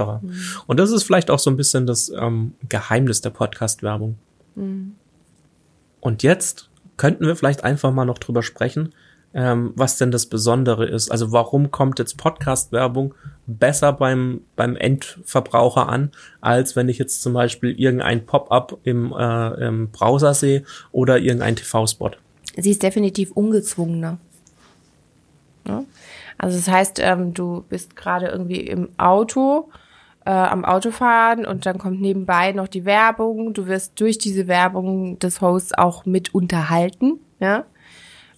Und 0.66 0.78
das 0.78 0.90
ist 0.90 1.02
vielleicht 1.02 1.31
auch 1.31 1.38
so 1.38 1.50
ein 1.50 1.56
bisschen 1.56 1.87
das 1.87 2.10
ähm, 2.10 2.54
Geheimnis 2.69 3.22
der 3.22 3.31
Podcast-Werbung. 3.31 4.19
Und 6.00 6.22
jetzt 6.22 6.70
könnten 6.96 7.26
wir 7.26 7.37
vielleicht 7.37 7.64
einfach 7.64 7.93
mal 7.93 8.04
noch 8.04 8.19
drüber 8.19 8.43
sprechen, 8.43 8.94
ähm, 9.34 9.72
was 9.76 9.98
denn 9.98 10.10
das 10.10 10.26
Besondere 10.26 10.87
ist. 10.87 11.10
Also 11.10 11.32
warum 11.32 11.70
kommt 11.70 11.99
jetzt 11.99 12.16
Podcast-Werbung 12.16 13.14
besser 13.46 13.92
beim, 13.92 14.40
beim 14.56 14.76
Endverbraucher 14.76 15.88
an, 15.88 16.10
als 16.40 16.75
wenn 16.75 16.88
ich 16.88 16.99
jetzt 16.99 17.22
zum 17.22 17.34
Beispiel 17.34 17.78
irgendein 17.78 18.25
Pop-up 18.25 18.78
im, 18.85 19.12
äh, 19.12 19.66
im 19.66 19.90
Browser 19.90 20.32
sehe 20.32 20.64
oder 20.90 21.18
irgendein 21.18 21.56
TV-Spot. 21.56 22.12
Sie 22.56 22.70
ist 22.70 22.82
definitiv 22.82 23.32
ungezwungener. 23.32 24.18
Ja? 25.66 25.85
Also 26.38 26.56
das 26.56 26.68
heißt, 26.68 26.99
ähm, 27.00 27.35
du 27.35 27.64
bist 27.68 27.96
gerade 27.96 28.26
irgendwie 28.26 28.61
im 28.61 28.88
Auto, 28.99 29.70
äh, 30.25 30.30
am 30.30 30.64
Autofahren 30.64 31.46
und 31.46 31.66
dann 31.66 31.78
kommt 31.78 32.00
nebenbei 32.00 32.52
noch 32.52 32.68
die 32.68 32.85
Werbung. 32.85 33.54
Du 33.54 33.66
wirst 33.66 33.99
durch 34.00 34.18
diese 34.18 34.49
Werbung 34.49 35.18
des 35.18 35.40
Hosts 35.40 35.73
auch 35.75 36.04
mit 36.04 36.35
unterhalten. 36.35 37.20
Ja? 37.40 37.64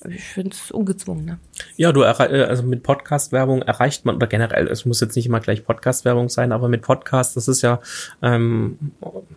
Ich 0.09 0.25
finde 0.25 0.51
es 0.51 0.71
ungezwungener. 0.71 1.39
Ja, 1.77 1.93
du 1.93 2.03
äh, 2.03 2.07
also 2.07 2.63
mit 2.63 2.83
Podcast-Werbung 2.83 3.63
erreicht 3.63 4.05
man, 4.05 4.17
oder 4.17 4.27
generell, 4.27 4.69
es 4.69 4.85
muss 4.85 5.01
jetzt 5.01 5.17
nicht 5.17 5.27
immer 5.27 5.41
gleich 5.41 5.65
Podcast-Werbung 5.65 6.29
sein, 6.29 6.53
aber 6.53 6.69
mit 6.69 6.83
Podcast, 6.83 7.37
das 7.37 7.49
ist 7.49 7.63
ja 7.63 7.81
ähm, 8.23 8.79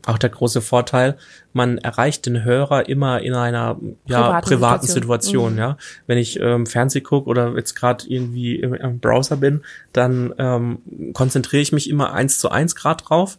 auch 0.05 0.17
der 0.17 0.29
große 0.29 0.61
Vorteil, 0.61 1.17
man 1.53 1.77
erreicht 1.77 2.25
den 2.25 2.43
Hörer 2.43 2.87
immer 2.87 3.21
in 3.21 3.33
einer 3.33 3.77
ja, 4.05 4.39
Privaten 4.41 4.47
privaten, 4.47 4.87
Situation. 4.87 5.51
Situation. 5.51 5.57
ja. 5.57 5.77
Wenn 6.07 6.17
ich 6.17 6.39
ähm, 6.39 6.65
Fernseh 6.65 7.01
gucke 7.01 7.29
oder 7.29 7.55
jetzt 7.55 7.75
gerade 7.75 8.05
irgendwie 8.07 8.55
im, 8.55 8.73
im 8.73 8.99
Browser 8.99 9.37
bin, 9.37 9.61
dann 9.93 10.33
ähm, 10.37 10.79
konzentriere 11.13 11.61
ich 11.61 11.71
mich 11.71 11.89
immer 11.89 12.13
eins 12.13 12.39
zu 12.39 12.49
eins 12.49 12.75
grad 12.75 13.09
drauf. 13.09 13.37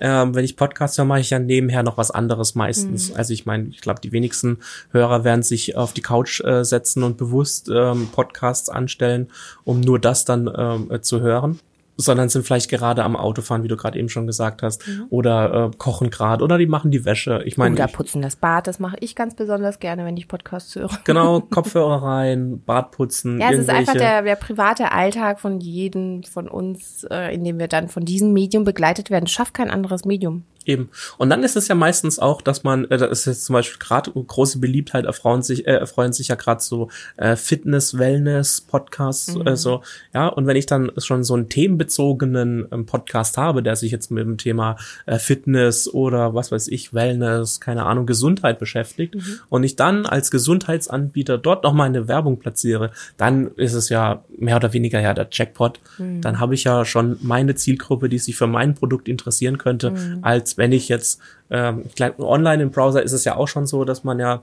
Ähm, 0.00 0.34
wenn 0.34 0.44
ich 0.44 0.56
Podcast 0.56 0.96
höre, 0.96 1.04
mache 1.04 1.20
ich 1.20 1.30
ja 1.30 1.40
nebenher 1.40 1.82
noch 1.82 1.98
was 1.98 2.12
anderes 2.12 2.54
meistens. 2.54 3.12
Also 3.12 3.32
ich 3.32 3.46
meine, 3.46 3.68
ich 3.68 3.80
glaube, 3.80 4.00
die 4.00 4.12
wenigsten 4.12 4.58
Hörer 4.92 5.24
werden 5.24 5.42
sich 5.42 5.76
auf 5.76 5.92
die 5.92 6.02
Couch 6.02 6.40
äh, 6.40 6.64
setzen 6.64 7.02
und 7.02 7.16
bewusst 7.16 7.68
ähm, 7.68 8.08
Podcasts 8.18 8.68
anstellen, 8.68 9.28
um 9.62 9.80
nur 9.80 10.00
das 10.00 10.24
dann 10.24 10.50
ähm, 10.52 10.90
äh, 10.90 11.00
zu 11.00 11.20
hören 11.20 11.60
sondern 12.00 12.28
sind 12.28 12.46
vielleicht 12.46 12.70
gerade 12.70 13.02
am 13.02 13.16
Autofahren, 13.16 13.64
wie 13.64 13.68
du 13.68 13.76
gerade 13.76 13.98
eben 13.98 14.08
schon 14.08 14.26
gesagt 14.26 14.62
hast, 14.62 14.84
oder 15.10 15.70
äh, 15.72 15.76
kochen 15.76 16.10
gerade 16.10 16.44
oder 16.44 16.56
die 16.56 16.66
machen 16.66 16.92
die 16.92 17.04
Wäsche. 17.04 17.42
Ich 17.44 17.56
meine, 17.56 17.74
Oder 17.74 17.88
putzen 17.88 18.22
das 18.22 18.36
Bad, 18.36 18.68
das 18.68 18.78
mache 18.78 18.96
ich 19.00 19.16
ganz 19.16 19.34
besonders 19.34 19.80
gerne, 19.80 20.04
wenn 20.04 20.16
ich 20.16 20.28
Podcasts 20.28 20.74
höre. 20.76 20.90
genau, 21.04 21.40
Kopfhörer 21.50 22.02
rein, 22.02 22.62
Bart 22.64 22.92
putzen, 22.92 23.40
Ja, 23.40 23.50
es 23.50 23.58
ist 23.58 23.70
einfach 23.70 23.94
der, 23.94 24.22
der 24.22 24.36
private 24.36 24.92
Alltag 24.92 25.40
von 25.40 25.60
jedem 25.60 26.22
von 26.22 26.48
uns, 26.48 27.04
äh, 27.10 27.34
in 27.34 27.42
dem 27.44 27.58
wir 27.58 27.68
dann 27.68 27.88
von 27.88 28.04
diesem 28.04 28.32
Medium 28.32 28.62
begleitet 28.64 29.10
werden. 29.10 29.26
Schafft 29.26 29.54
kein 29.54 29.70
anderes 29.70 30.04
Medium. 30.04 30.44
Eben. 30.68 30.90
Und 31.16 31.30
dann 31.30 31.42
ist 31.42 31.56
es 31.56 31.66
ja 31.68 31.74
meistens 31.74 32.18
auch, 32.18 32.42
dass 32.42 32.62
man, 32.62 32.84
äh, 32.90 32.98
das 32.98 33.20
ist 33.20 33.26
jetzt 33.26 33.44
zum 33.46 33.54
Beispiel 33.54 33.78
gerade 33.78 34.12
große 34.12 34.58
Beliebtheit 34.58 35.06
erfreuen 35.06 35.42
sich, 35.42 35.66
äh, 35.66 35.72
erfreuen 35.72 36.12
sich 36.12 36.28
ja 36.28 36.34
gerade 36.34 36.60
so 36.60 36.90
äh, 37.16 37.36
Fitness, 37.36 37.96
Wellness, 37.96 38.60
Podcasts, 38.60 39.34
mhm. 39.34 39.46
äh, 39.46 39.56
so, 39.56 39.82
ja. 40.12 40.28
Und 40.28 40.46
wenn 40.46 40.56
ich 40.56 40.66
dann 40.66 40.92
schon 40.98 41.24
so 41.24 41.32
einen 41.32 41.48
themenbezogenen 41.88 42.68
ähm, 42.70 42.86
Podcast 42.86 43.36
habe, 43.36 43.62
der 43.62 43.76
sich 43.76 43.90
jetzt 43.90 44.10
mit 44.10 44.24
dem 44.24 44.38
Thema 44.38 44.76
äh, 45.06 45.18
Fitness 45.18 45.92
oder 45.92 46.34
was 46.34 46.52
weiß 46.52 46.68
ich, 46.68 46.94
Wellness, 46.94 47.60
keine 47.60 47.84
Ahnung, 47.84 48.06
Gesundheit 48.06 48.58
beschäftigt 48.58 49.14
mhm. 49.16 49.40
und 49.48 49.64
ich 49.64 49.76
dann 49.76 50.06
als 50.06 50.30
Gesundheitsanbieter 50.30 51.38
dort 51.38 51.64
noch 51.64 51.72
mal 51.72 51.84
eine 51.84 52.08
Werbung 52.08 52.38
platziere, 52.38 52.90
dann 53.16 53.48
ist 53.56 53.74
es 53.74 53.88
ja 53.88 54.24
mehr 54.36 54.56
oder 54.56 54.72
weniger 54.72 55.00
ja 55.00 55.14
der 55.14 55.28
Jackpot. 55.30 55.80
Mhm. 55.98 56.20
Dann 56.20 56.38
habe 56.40 56.54
ich 56.54 56.64
ja 56.64 56.84
schon 56.84 57.16
meine 57.22 57.54
Zielgruppe, 57.54 58.08
die 58.08 58.18
sich 58.18 58.36
für 58.36 58.46
mein 58.46 58.74
Produkt 58.74 59.08
interessieren 59.08 59.58
könnte, 59.58 59.90
mhm. 59.90 60.18
als 60.22 60.58
wenn 60.58 60.72
ich 60.72 60.88
jetzt, 60.88 61.20
ähm, 61.50 61.84
online 62.18 62.62
im 62.62 62.70
Browser 62.70 63.02
ist 63.02 63.12
es 63.12 63.24
ja 63.24 63.36
auch 63.36 63.48
schon 63.48 63.66
so, 63.66 63.84
dass 63.84 64.04
man 64.04 64.18
ja 64.18 64.42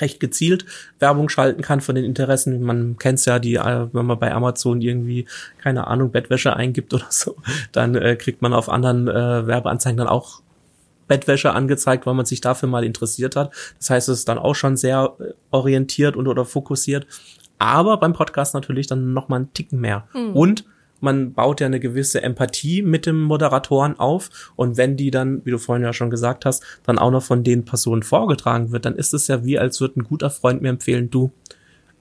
recht 0.00 0.20
gezielt 0.20 0.64
Werbung 0.98 1.28
schalten 1.28 1.62
kann 1.62 1.80
von 1.80 1.94
den 1.94 2.04
Interessen. 2.04 2.62
Man 2.62 2.96
kennt's 2.98 3.24
ja, 3.24 3.38
die, 3.38 3.54
äh, 3.54 3.88
wenn 3.92 4.06
man 4.06 4.18
bei 4.18 4.32
Amazon 4.32 4.80
irgendwie, 4.80 5.26
keine 5.58 5.86
Ahnung, 5.86 6.10
Bettwäsche 6.10 6.56
eingibt 6.56 6.92
oder 6.94 7.06
so, 7.10 7.36
dann 7.72 7.94
äh, 7.94 8.16
kriegt 8.16 8.42
man 8.42 8.52
auf 8.52 8.68
anderen 8.68 9.08
äh, 9.08 9.46
Werbeanzeigen 9.46 9.98
dann 9.98 10.08
auch 10.08 10.42
Bettwäsche 11.06 11.52
angezeigt, 11.52 12.06
weil 12.06 12.14
man 12.14 12.26
sich 12.26 12.40
dafür 12.40 12.68
mal 12.68 12.84
interessiert 12.84 13.36
hat. 13.36 13.52
Das 13.78 13.90
heißt, 13.90 14.08
es 14.08 14.20
ist 14.20 14.28
dann 14.28 14.38
auch 14.38 14.54
schon 14.54 14.76
sehr 14.76 15.14
äh, 15.18 15.32
orientiert 15.50 16.16
und 16.16 16.28
oder 16.28 16.44
fokussiert. 16.44 17.06
Aber 17.58 17.98
beim 17.98 18.12
Podcast 18.12 18.54
natürlich 18.54 18.86
dann 18.86 19.12
noch 19.12 19.28
mal 19.28 19.36
einen 19.36 19.52
Ticken 19.52 19.80
mehr. 19.80 20.08
Mhm. 20.14 20.32
Und 20.32 20.64
man 21.00 21.32
baut 21.32 21.60
ja 21.60 21.66
eine 21.66 21.80
gewisse 21.80 22.22
Empathie 22.22 22.82
mit 22.82 23.06
dem 23.06 23.22
Moderatoren 23.22 23.98
auf 23.98 24.52
und 24.56 24.76
wenn 24.76 24.96
die 24.96 25.10
dann, 25.10 25.44
wie 25.44 25.50
du 25.50 25.58
vorhin 25.58 25.84
ja 25.84 25.92
schon 25.92 26.10
gesagt 26.10 26.44
hast, 26.44 26.62
dann 26.84 26.98
auch 26.98 27.10
noch 27.10 27.22
von 27.22 27.44
den 27.44 27.64
Personen 27.64 28.02
vorgetragen 28.02 28.72
wird, 28.72 28.84
dann 28.84 28.96
ist 28.96 29.14
es 29.14 29.26
ja 29.28 29.44
wie, 29.44 29.58
als 29.58 29.80
würde 29.80 30.00
ein 30.00 30.04
guter 30.04 30.30
Freund 30.30 30.62
mir 30.62 30.70
empfehlen, 30.70 31.10
du, 31.10 31.30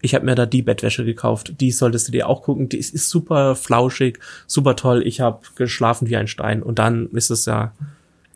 ich 0.01 0.15
habe 0.15 0.25
mir 0.25 0.35
da 0.35 0.45
die 0.45 0.61
Bettwäsche 0.61 1.05
gekauft, 1.05 1.59
die 1.59 1.71
solltest 1.71 2.07
du 2.07 2.11
dir 2.11 2.27
auch 2.27 2.43
gucken, 2.43 2.69
die 2.69 2.77
ist, 2.77 2.93
ist 2.93 3.09
super 3.09 3.55
flauschig, 3.55 4.19
super 4.47 4.75
toll, 4.75 5.03
ich 5.05 5.21
habe 5.21 5.41
geschlafen 5.55 6.09
wie 6.09 6.17
ein 6.17 6.27
Stein 6.27 6.63
und 6.63 6.79
dann 6.79 7.09
ist 7.11 7.29
es 7.29 7.45
ja 7.45 7.73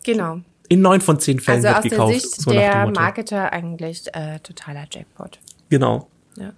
genau 0.04 0.42
in 0.70 0.82
neun 0.82 1.02
von 1.02 1.20
zehn 1.20 1.40
Fällen 1.40 1.66
also 1.66 1.84
wird 1.84 1.92
gekauft. 1.92 2.14
Also 2.14 2.16
aus 2.16 2.22
der 2.22 2.30
Sicht 2.30 2.42
so 2.42 2.52
der 2.52 2.88
Marketer 2.88 3.54
eigentlich 3.54 4.04
äh, 4.14 4.40
totaler 4.40 4.86
Jackpot. 4.92 5.40
Genau. 5.70 6.08
Ja. 6.38 6.54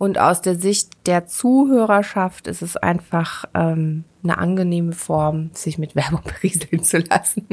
Und 0.00 0.18
aus 0.18 0.40
der 0.40 0.54
Sicht 0.54 0.88
der 1.04 1.26
Zuhörerschaft 1.26 2.46
ist 2.46 2.62
es 2.62 2.78
einfach 2.78 3.44
ähm, 3.52 4.04
eine 4.24 4.38
angenehme 4.38 4.92
Form, 4.92 5.50
sich 5.52 5.76
mit 5.76 5.94
Werbung 5.94 6.22
berieseln 6.24 6.82
zu 6.82 7.00
lassen. 7.00 7.46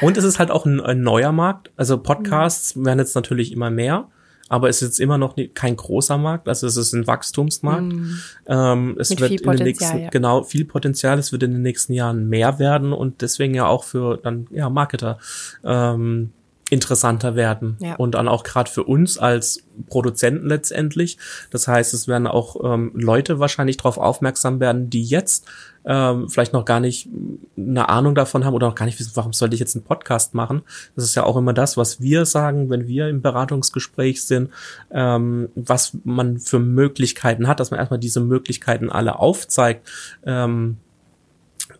Und 0.00 0.16
es 0.16 0.24
ist 0.24 0.40
halt 0.40 0.50
auch 0.50 0.66
ein, 0.66 0.80
ein 0.80 1.02
neuer 1.02 1.30
Markt. 1.30 1.70
Also 1.76 1.98
Podcasts 1.98 2.74
mhm. 2.74 2.86
werden 2.86 2.98
jetzt 2.98 3.14
natürlich 3.14 3.52
immer 3.52 3.70
mehr, 3.70 4.08
aber 4.48 4.70
es 4.70 4.82
ist 4.82 4.88
jetzt 4.88 4.98
immer 4.98 5.18
noch 5.18 5.36
kein 5.54 5.76
großer 5.76 6.18
Markt. 6.18 6.48
Also 6.48 6.66
es 6.66 6.76
ist 6.76 6.94
ein 6.94 7.06
Wachstumsmarkt. 7.06 7.92
Mhm. 7.92 8.18
Ähm, 8.48 8.96
es 8.98 9.10
mit 9.10 9.20
wird 9.20 9.40
in 9.42 9.52
den 9.52 9.62
nächsten, 9.62 9.98
ja. 10.00 10.10
genau, 10.10 10.42
viel 10.42 10.64
Potenzial. 10.64 11.16
Es 11.20 11.30
wird 11.30 11.44
in 11.44 11.52
den 11.52 11.62
nächsten 11.62 11.92
Jahren 11.92 12.28
mehr 12.28 12.58
werden 12.58 12.92
und 12.92 13.22
deswegen 13.22 13.54
ja 13.54 13.66
auch 13.68 13.84
für 13.84 14.16
dann 14.16 14.48
ja 14.50 14.68
Marketer. 14.68 15.18
Ähm, 15.62 16.32
interessanter 16.72 17.36
werden. 17.36 17.76
Ja. 17.80 17.96
Und 17.96 18.14
dann 18.14 18.28
auch 18.28 18.44
gerade 18.44 18.70
für 18.70 18.84
uns 18.84 19.18
als 19.18 19.62
Produzenten 19.90 20.48
letztendlich. 20.48 21.18
Das 21.50 21.68
heißt, 21.68 21.92
es 21.92 22.08
werden 22.08 22.26
auch 22.26 22.56
ähm, 22.64 22.92
Leute 22.94 23.38
wahrscheinlich 23.38 23.76
darauf 23.76 23.98
aufmerksam 23.98 24.58
werden, 24.58 24.88
die 24.88 25.04
jetzt 25.04 25.46
ähm, 25.84 26.30
vielleicht 26.30 26.54
noch 26.54 26.64
gar 26.64 26.80
nicht 26.80 27.10
eine 27.58 27.90
Ahnung 27.90 28.14
davon 28.14 28.46
haben 28.46 28.54
oder 28.54 28.68
noch 28.68 28.74
gar 28.74 28.86
nicht 28.86 28.98
wissen, 28.98 29.12
warum 29.16 29.34
sollte 29.34 29.52
ich 29.54 29.60
jetzt 29.60 29.76
einen 29.76 29.84
Podcast 29.84 30.32
machen. 30.32 30.62
Das 30.96 31.04
ist 31.04 31.14
ja 31.14 31.24
auch 31.24 31.36
immer 31.36 31.52
das, 31.52 31.76
was 31.76 32.00
wir 32.00 32.24
sagen, 32.24 32.70
wenn 32.70 32.86
wir 32.86 33.08
im 33.08 33.20
Beratungsgespräch 33.20 34.24
sind, 34.24 34.48
ähm, 34.92 35.50
was 35.54 35.94
man 36.04 36.38
für 36.38 36.58
Möglichkeiten 36.58 37.48
hat, 37.48 37.60
dass 37.60 37.70
man 37.70 37.80
erstmal 37.80 38.00
diese 38.00 38.20
Möglichkeiten 38.20 38.88
alle 38.88 39.18
aufzeigt. 39.18 39.86
Ähm, 40.24 40.78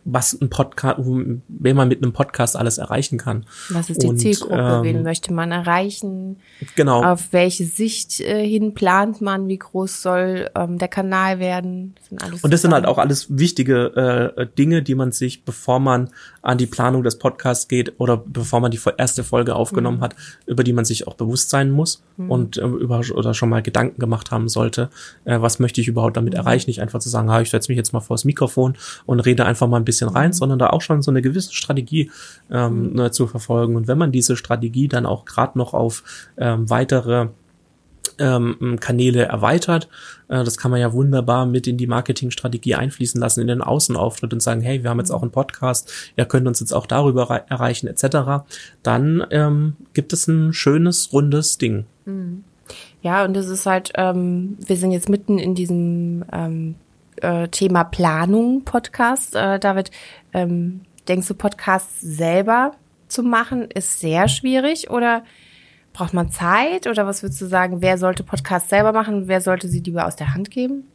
was 0.05 0.33
ein 0.39 0.49
Podcast, 0.49 0.97
wen 0.99 1.75
man 1.75 1.87
mit 1.87 2.03
einem 2.03 2.13
Podcast 2.13 2.55
alles 2.55 2.77
erreichen 2.77 3.17
kann. 3.17 3.45
Was 3.69 3.89
ist 3.89 4.03
die 4.03 4.07
und, 4.07 4.17
Zielgruppe? 4.17 4.55
Ähm, 4.55 4.83
wen 4.83 5.03
möchte 5.03 5.33
man 5.33 5.51
erreichen? 5.51 6.37
Genau. 6.75 7.03
Auf 7.03 7.31
welche 7.31 7.65
Sicht 7.65 8.19
äh, 8.19 8.45
hin 8.45 8.73
plant 8.73 9.21
man? 9.21 9.47
Wie 9.47 9.57
groß 9.57 10.01
soll 10.01 10.49
ähm, 10.55 10.77
der 10.77 10.87
Kanal 10.89 11.39
werden? 11.39 11.95
Das 12.09 12.43
und 12.43 12.53
das 12.53 12.61
sind 12.61 12.73
halt 12.73 12.85
auch 12.85 12.97
alles 12.97 13.37
wichtige 13.37 14.33
äh, 14.37 14.47
Dinge, 14.57 14.83
die 14.83 14.95
man 14.95 15.11
sich, 15.11 15.45
bevor 15.45 15.79
man 15.79 16.09
an 16.41 16.57
die 16.57 16.67
Planung 16.67 17.03
des 17.03 17.17
Podcasts 17.17 17.67
geht 17.67 17.93
oder 17.99 18.17
bevor 18.17 18.59
man 18.59 18.71
die 18.71 18.79
erste 18.97 19.23
Folge 19.23 19.55
aufgenommen 19.55 19.99
mhm. 19.99 20.03
hat, 20.03 20.15
über 20.45 20.63
die 20.63 20.73
man 20.73 20.83
sich 20.83 21.07
auch 21.07 21.13
bewusst 21.13 21.49
sein 21.49 21.71
muss 21.71 22.03
mhm. 22.17 22.31
und 22.31 22.57
äh, 22.57 22.65
über 22.65 23.01
oder 23.13 23.33
schon 23.33 23.49
mal 23.49 23.61
Gedanken 23.61 23.99
gemacht 23.99 24.31
haben 24.31 24.49
sollte, 24.49 24.89
äh, 25.23 25.39
was 25.39 25.59
möchte 25.59 25.79
ich 25.79 25.87
überhaupt 25.87 26.17
damit 26.17 26.33
mhm. 26.33 26.39
erreichen? 26.39 26.69
Nicht 26.69 26.81
einfach 26.81 26.99
zu 26.99 27.09
sagen, 27.09 27.31
ha, 27.31 27.39
ich 27.39 27.49
setze 27.49 27.71
mich 27.71 27.77
jetzt 27.77 27.93
mal 27.93 28.01
vor 28.01 28.15
das 28.15 28.25
Mikrofon 28.25 28.75
und 29.05 29.21
rede 29.21 29.45
einfach 29.45 29.67
mal 29.67 29.77
ein 29.77 29.85
bisschen 29.85 29.92
rein, 30.01 30.29
mhm. 30.29 30.33
sondern 30.33 30.59
da 30.59 30.69
auch 30.69 30.81
schon 30.81 31.01
so 31.01 31.11
eine 31.11 31.21
gewisse 31.21 31.53
Strategie 31.53 32.11
ähm, 32.51 32.89
mhm. 32.89 32.95
ne, 32.95 33.11
zu 33.11 33.27
verfolgen. 33.27 33.75
Und 33.75 33.87
wenn 33.87 33.97
man 33.97 34.11
diese 34.11 34.35
Strategie 34.35 34.87
dann 34.87 35.05
auch 35.05 35.25
gerade 35.25 35.57
noch 35.57 35.73
auf 35.73 36.03
ähm, 36.37 36.69
weitere 36.69 37.27
ähm, 38.19 38.77
Kanäle 38.79 39.23
erweitert. 39.25 39.87
Äh, 40.27 40.43
das 40.43 40.57
kann 40.57 40.71
man 40.71 40.79
ja 40.79 40.93
wunderbar 40.93 41.45
mit 41.45 41.67
in 41.67 41.77
die 41.77 41.87
Marketingstrategie 41.87 42.75
einfließen 42.75 43.19
lassen, 43.19 43.41
in 43.41 43.47
den 43.47 43.61
Außenauftritt 43.61 44.33
und 44.33 44.41
sagen, 44.41 44.61
hey, 44.61 44.83
wir 44.83 44.89
haben 44.89 44.99
jetzt 44.99 45.11
auch 45.11 45.21
einen 45.21 45.31
Podcast, 45.31 45.91
ihr 46.15 46.25
könnt 46.25 46.47
uns 46.47 46.59
jetzt 46.59 46.73
auch 46.73 46.85
darüber 46.85 47.29
erreichen, 47.49 47.87
etc. 47.87 48.45
Dann 48.83 49.25
ähm, 49.31 49.75
gibt 49.93 50.13
es 50.13 50.27
ein 50.27 50.53
schönes, 50.53 51.13
rundes 51.13 51.57
Ding. 51.57 51.85
Mhm. 52.05 52.43
Ja, 53.01 53.25
und 53.25 53.35
es 53.35 53.49
ist 53.49 53.65
halt, 53.65 53.91
ähm, 53.95 54.57
wir 54.65 54.77
sind 54.77 54.91
jetzt 54.91 55.09
mitten 55.09 55.37
in 55.37 55.55
diesem 55.55 56.23
ähm, 56.31 56.75
äh, 57.23 57.47
Thema 57.47 57.83
Planung 57.83 58.63
Podcast. 58.63 59.35
Äh, 59.35 59.59
David, 59.59 59.91
ähm, 60.33 60.81
denkst 61.07 61.27
du, 61.27 61.33
Podcasts 61.33 62.01
selber 62.01 62.73
zu 63.07 63.23
machen 63.23 63.69
ist 63.71 63.99
sehr 63.99 64.27
schwierig 64.27 64.89
oder 64.89 65.23
braucht 65.93 66.13
man 66.13 66.31
Zeit 66.31 66.87
oder 66.87 67.05
was 67.05 67.21
würdest 67.21 67.41
du 67.41 67.45
sagen, 67.45 67.81
wer 67.81 67.97
sollte 67.97 68.23
Podcasts 68.23 68.69
selber 68.69 68.91
machen, 68.91 69.27
wer 69.27 69.41
sollte 69.41 69.67
sie 69.67 69.79
lieber 69.79 70.07
aus 70.07 70.15
der 70.15 70.33
Hand 70.33 70.49
geben? 70.49 70.87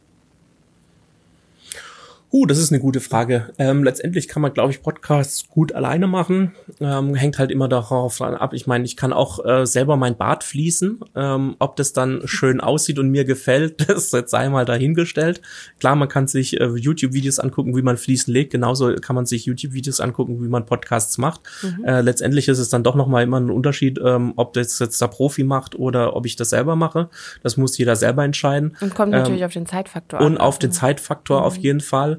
Uh, 2.31 2.45
das 2.45 2.59
ist 2.59 2.71
eine 2.71 2.79
gute 2.79 2.99
Frage. 2.99 3.49
Ähm, 3.57 3.83
letztendlich 3.83 4.27
kann 4.27 4.43
man, 4.43 4.53
glaube 4.53 4.71
ich, 4.71 4.83
Podcasts 4.83 5.49
gut 5.49 5.73
alleine 5.73 6.05
machen. 6.05 6.53
Ähm, 6.79 7.15
hängt 7.15 7.39
halt 7.39 7.49
immer 7.49 7.67
darauf 7.67 8.21
ab. 8.21 8.53
Ich 8.53 8.67
meine, 8.67 8.85
ich 8.85 8.95
kann 8.95 9.13
auch 9.13 9.43
äh, 9.43 9.65
selber 9.65 9.97
mein 9.97 10.15
Bad 10.15 10.43
fließen. 10.43 10.99
Ähm, 11.15 11.55
ob 11.57 11.75
das 11.75 11.91
dann 11.91 12.21
schön 12.25 12.61
aussieht 12.61 12.99
und 12.99 13.09
mir 13.09 13.25
gefällt, 13.25 13.89
das 13.89 14.11
jetzt 14.11 14.29
sei 14.29 14.47
mal 14.49 14.65
dahingestellt. 14.65 15.41
Klar, 15.79 15.95
man 15.95 16.07
kann 16.07 16.27
sich 16.27 16.59
äh, 16.59 16.67
YouTube-Videos 16.67 17.39
angucken, 17.39 17.75
wie 17.75 17.81
man 17.81 17.97
Fließen 17.97 18.31
legt. 18.31 18.51
Genauso 18.51 18.93
kann 18.93 19.15
man 19.15 19.25
sich 19.25 19.45
YouTube-Videos 19.45 19.99
angucken, 19.99 20.43
wie 20.43 20.49
man 20.49 20.67
Podcasts 20.67 21.17
macht. 21.17 21.41
Mhm. 21.63 21.83
Äh, 21.83 22.01
letztendlich 22.01 22.47
ist 22.47 22.59
es 22.59 22.69
dann 22.69 22.83
doch 22.83 22.93
nochmal 22.93 23.23
immer 23.23 23.39
ein 23.39 23.49
Unterschied, 23.49 23.99
ähm, 24.05 24.33
ob 24.35 24.53
das 24.53 24.77
jetzt 24.77 25.01
der 25.01 25.07
Profi 25.07 25.43
macht 25.43 25.73
oder 25.73 26.15
ob 26.15 26.27
ich 26.27 26.35
das 26.35 26.51
selber 26.51 26.75
mache. 26.75 27.09
Das 27.41 27.57
muss 27.57 27.75
jeder 27.79 27.95
selber 27.95 28.23
entscheiden. 28.23 28.77
Und 28.81 28.93
kommt 28.93 29.13
natürlich 29.13 29.41
ähm, 29.41 29.47
auf 29.47 29.53
den 29.53 29.65
Zeitfaktor 29.65 30.19
an. 30.19 30.25
Und 30.27 30.37
auf 30.37 30.59
den 30.59 30.71
Zeitfaktor 30.71 31.39
mhm. 31.39 31.45
auf 31.45 31.57
jeden 31.57 31.81
Fall. 31.81 32.18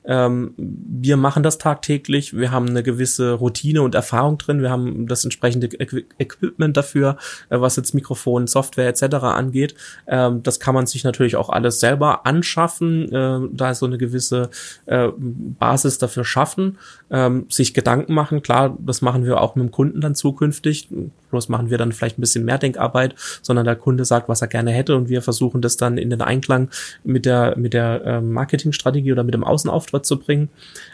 Ähm, 0.03 0.53
wir 0.57 1.17
machen 1.17 1.43
das 1.43 1.57
tagtäglich. 1.57 2.35
Wir 2.35 2.51
haben 2.51 2.67
eine 2.69 2.83
gewisse 2.83 3.33
Routine 3.33 3.83
und 3.83 3.93
Erfahrung 3.93 4.37
drin. 4.37 4.61
Wir 4.61 4.71
haben 4.71 5.07
das 5.07 5.23
entsprechende 5.23 5.67
Equ 5.67 6.01
Equipment 6.17 6.75
dafür, 6.75 7.17
äh, 7.49 7.59
was 7.59 7.75
jetzt 7.75 7.93
Mikrofon, 7.93 8.47
Software 8.47 8.87
etc. 8.87 9.15
angeht. 9.23 9.75
Ähm, 10.07 10.41
das 10.43 10.59
kann 10.59 10.73
man 10.73 10.87
sich 10.87 11.03
natürlich 11.03 11.35
auch 11.35 11.49
alles 11.49 11.79
selber 11.79 12.25
anschaffen, 12.25 13.11
äh, 13.11 13.39
da 13.51 13.73
so 13.75 13.85
eine 13.85 13.97
gewisse 13.97 14.49
äh, 14.87 15.09
Basis 15.17 15.99
dafür 15.99 16.25
schaffen, 16.25 16.77
ähm, 17.11 17.45
sich 17.49 17.73
Gedanken 17.73 18.13
machen. 18.13 18.41
Klar, 18.41 18.77
das 18.79 19.01
machen 19.01 19.25
wir 19.25 19.39
auch 19.39 19.55
mit 19.55 19.67
dem 19.67 19.71
Kunden 19.71 20.01
dann 20.01 20.15
zukünftig. 20.15 20.89
Bloß 21.29 21.47
machen 21.47 21.69
wir 21.69 21.77
dann 21.77 21.91
vielleicht 21.91 22.17
ein 22.17 22.21
bisschen 22.21 22.43
mehr 22.43 22.57
Denkarbeit, 22.57 23.15
sondern 23.41 23.65
der 23.65 23.75
Kunde 23.75 24.03
sagt, 24.03 24.27
was 24.27 24.41
er 24.41 24.47
gerne 24.47 24.71
hätte 24.71 24.95
und 24.95 25.09
wir 25.09 25.21
versuchen 25.21 25.61
das 25.61 25.77
dann 25.77 25.97
in 25.97 26.09
den 26.09 26.21
Einklang 26.21 26.69
mit 27.03 27.25
der 27.25 27.57
mit 27.57 27.73
der 27.73 28.03
äh, 28.03 28.21
Marketingstrategie 28.21 29.11
oder 29.11 29.23
mit 29.23 29.33
dem 29.33 29.43
Außenauftritt 29.43 29.90
Auftritt 29.91 30.05
zu 30.05 30.19
bringen. 30.19 30.49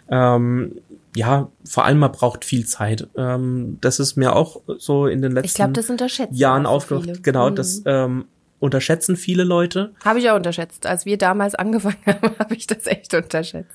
Ähm, 0.10 0.75
ja, 1.16 1.50
vor 1.66 1.86
allem 1.86 2.00
man 2.00 2.12
braucht 2.12 2.46
viel 2.46 2.66
Zeit. 2.66 3.08
Ähm, 3.16 3.77
das 3.82 4.00
ist 4.00 4.18
mir 4.18 4.36
auch 4.36 4.62
so 4.77 5.08
in 5.08 5.22
den 5.22 5.32
letzten 5.32 5.63
ich 5.63 5.98
glaub, 5.98 6.32
Jahren 6.32 6.66
aufgehört. 6.66 7.24
Genau, 7.24 7.50
mhm. 7.50 7.56
das 7.56 7.82
ähm, 7.86 8.25
unterschätzen 8.60 9.16
viele 9.16 9.44
Leute. 9.44 9.94
Habe 10.04 10.20
ich 10.20 10.30
auch 10.30 10.36
unterschätzt. 10.36 10.86
Als 10.86 11.06
wir 11.06 11.18
damals 11.18 11.56
angefangen 11.56 11.98
haben, 12.06 12.36
habe 12.39 12.56
ich 12.56 12.68
das 12.68 12.86
echt 12.86 13.13
unterschätzt. 13.13 13.72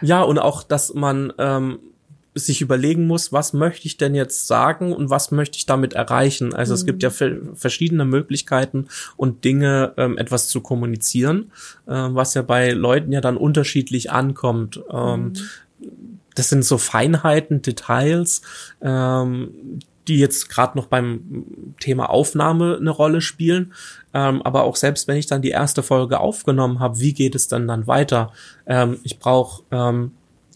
Ja, 0.00 0.22
und 0.22 0.38
auch, 0.38 0.62
dass 0.62 0.94
man 0.94 1.32
ähm, 1.38 1.78
sich 2.34 2.60
überlegen 2.60 3.06
muss, 3.06 3.32
was 3.32 3.52
möchte 3.52 3.86
ich 3.86 3.96
denn 3.96 4.14
jetzt 4.14 4.46
sagen 4.46 4.92
und 4.92 5.08
was 5.08 5.30
möchte 5.30 5.56
ich 5.56 5.66
damit 5.66 5.92
erreichen. 5.92 6.52
Also 6.52 6.72
mhm. 6.72 6.74
es 6.74 6.86
gibt 6.86 7.02
ja 7.02 7.10
mhm. 7.10 7.54
verschiedene 7.54 8.04
Möglichkeiten 8.04 8.88
und 9.16 9.44
Dinge, 9.44 9.94
ähm, 9.96 10.18
etwas 10.18 10.48
zu 10.48 10.60
kommunizieren, 10.60 11.52
äh, 11.86 11.92
was 11.92 12.34
ja 12.34 12.42
bei 12.42 12.70
Leuten 12.70 13.12
ja 13.12 13.20
dann 13.20 13.36
unterschiedlich 13.36 14.10
ankommt. 14.10 14.82
Ähm, 14.90 15.22
mhm 15.22 15.34
das 16.34 16.48
sind 16.48 16.64
so 16.64 16.78
Feinheiten, 16.78 17.62
Details, 17.62 18.42
ähm, 18.82 19.78
die 20.08 20.18
jetzt 20.18 20.50
gerade 20.50 20.76
noch 20.76 20.86
beim 20.86 21.74
Thema 21.80 22.10
Aufnahme 22.10 22.76
eine 22.78 22.90
Rolle 22.90 23.20
spielen. 23.20 23.72
Ähm, 24.12 24.42
aber 24.42 24.64
auch 24.64 24.76
selbst 24.76 25.08
wenn 25.08 25.16
ich 25.16 25.26
dann 25.26 25.42
die 25.42 25.50
erste 25.50 25.82
Folge 25.82 26.20
aufgenommen 26.20 26.78
habe, 26.80 27.00
wie 27.00 27.14
geht 27.14 27.34
es 27.34 27.48
dann 27.48 27.66
dann 27.66 27.86
weiter? 27.86 28.32
Ähm, 28.66 28.98
ich 29.02 29.18
brauche 29.18 29.62
ähm, 29.70 30.12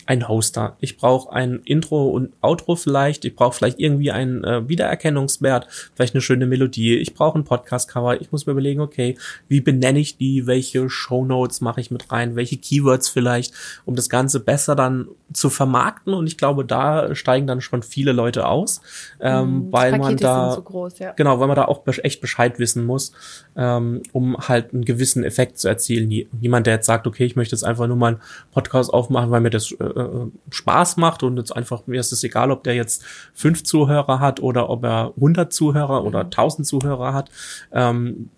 ein 0.08 0.26
Hoster. 0.26 0.74
Ich 0.80 0.96
brauche 0.96 1.30
ein 1.34 1.60
Intro 1.66 2.08
und 2.08 2.32
Outro 2.40 2.76
vielleicht. 2.76 3.26
Ich 3.26 3.36
brauche 3.36 3.54
vielleicht 3.54 3.78
irgendwie 3.78 4.10
einen 4.10 4.42
äh, 4.42 4.66
Wiedererkennungswert, 4.66 5.68
vielleicht 5.94 6.14
eine 6.14 6.22
schöne 6.22 6.46
Melodie. 6.46 6.96
Ich 6.96 7.12
brauche 7.12 7.38
ein 7.38 7.44
Podcast-Cover. 7.44 8.18
Ich 8.22 8.32
muss 8.32 8.46
mir 8.46 8.52
überlegen, 8.52 8.80
okay, 8.80 9.18
wie 9.48 9.60
benenne 9.60 9.98
ich 9.98 10.16
die? 10.16 10.46
Welche 10.46 10.88
Shownotes 10.88 11.60
mache 11.60 11.82
ich 11.82 11.90
mit 11.90 12.10
rein? 12.10 12.36
Welche 12.36 12.56
Keywords 12.56 13.10
vielleicht, 13.10 13.52
um 13.84 13.96
das 13.96 14.08
Ganze 14.08 14.40
besser 14.40 14.74
dann 14.74 15.08
zu 15.34 15.50
vermarkten? 15.50 16.14
Und 16.14 16.26
ich 16.26 16.38
glaube, 16.38 16.64
da 16.64 17.14
steigen 17.14 17.46
dann 17.46 17.60
schon 17.60 17.82
viele 17.82 18.12
Leute 18.12 18.46
aus, 18.46 18.80
ähm, 19.20 19.66
mhm, 19.66 19.72
weil 19.72 19.98
man 19.98 20.16
da 20.16 20.58
groß, 20.64 21.00
ja. 21.00 21.12
genau, 21.12 21.38
weil 21.38 21.48
man 21.48 21.56
da 21.56 21.66
auch 21.66 21.86
echt 21.86 22.22
Bescheid 22.22 22.58
wissen 22.58 22.86
muss, 22.86 23.12
ähm, 23.56 24.02
um 24.12 24.38
halt 24.38 24.72
einen 24.72 24.86
gewissen 24.86 25.22
Effekt 25.22 25.58
zu 25.58 25.68
erzielen. 25.68 26.08
Niemand, 26.40 26.66
der 26.66 26.76
jetzt 26.76 26.86
sagt, 26.86 27.06
okay, 27.06 27.26
ich 27.26 27.36
möchte 27.36 27.54
jetzt 27.54 27.64
einfach 27.64 27.86
nur 27.86 27.96
mal 27.96 28.14
einen 28.14 28.22
Podcast 28.52 28.90
aufmachen, 28.90 29.30
weil 29.30 29.42
mir 29.42 29.50
das 29.50 29.70
äh, 29.72 29.97
äh, 29.98 30.30
Spaß 30.50 30.96
macht 30.96 31.22
und 31.22 31.36
jetzt 31.36 31.54
einfach, 31.54 31.86
mir 31.86 32.00
ist 32.00 32.12
es 32.12 32.22
egal, 32.24 32.50
ob 32.50 32.64
der 32.64 32.74
jetzt 32.74 33.04
fünf 33.34 33.64
Zuhörer 33.64 34.20
hat 34.20 34.40
oder 34.40 34.68
ob 34.70 34.84
er 34.84 35.12
100 35.16 35.52
Zuhörer 35.52 36.04
oder 36.04 36.20
1000 36.20 36.60
mhm. 36.60 36.64
Zuhörer 36.64 37.14
hat. 37.14 37.30
Ähm, 37.72 38.30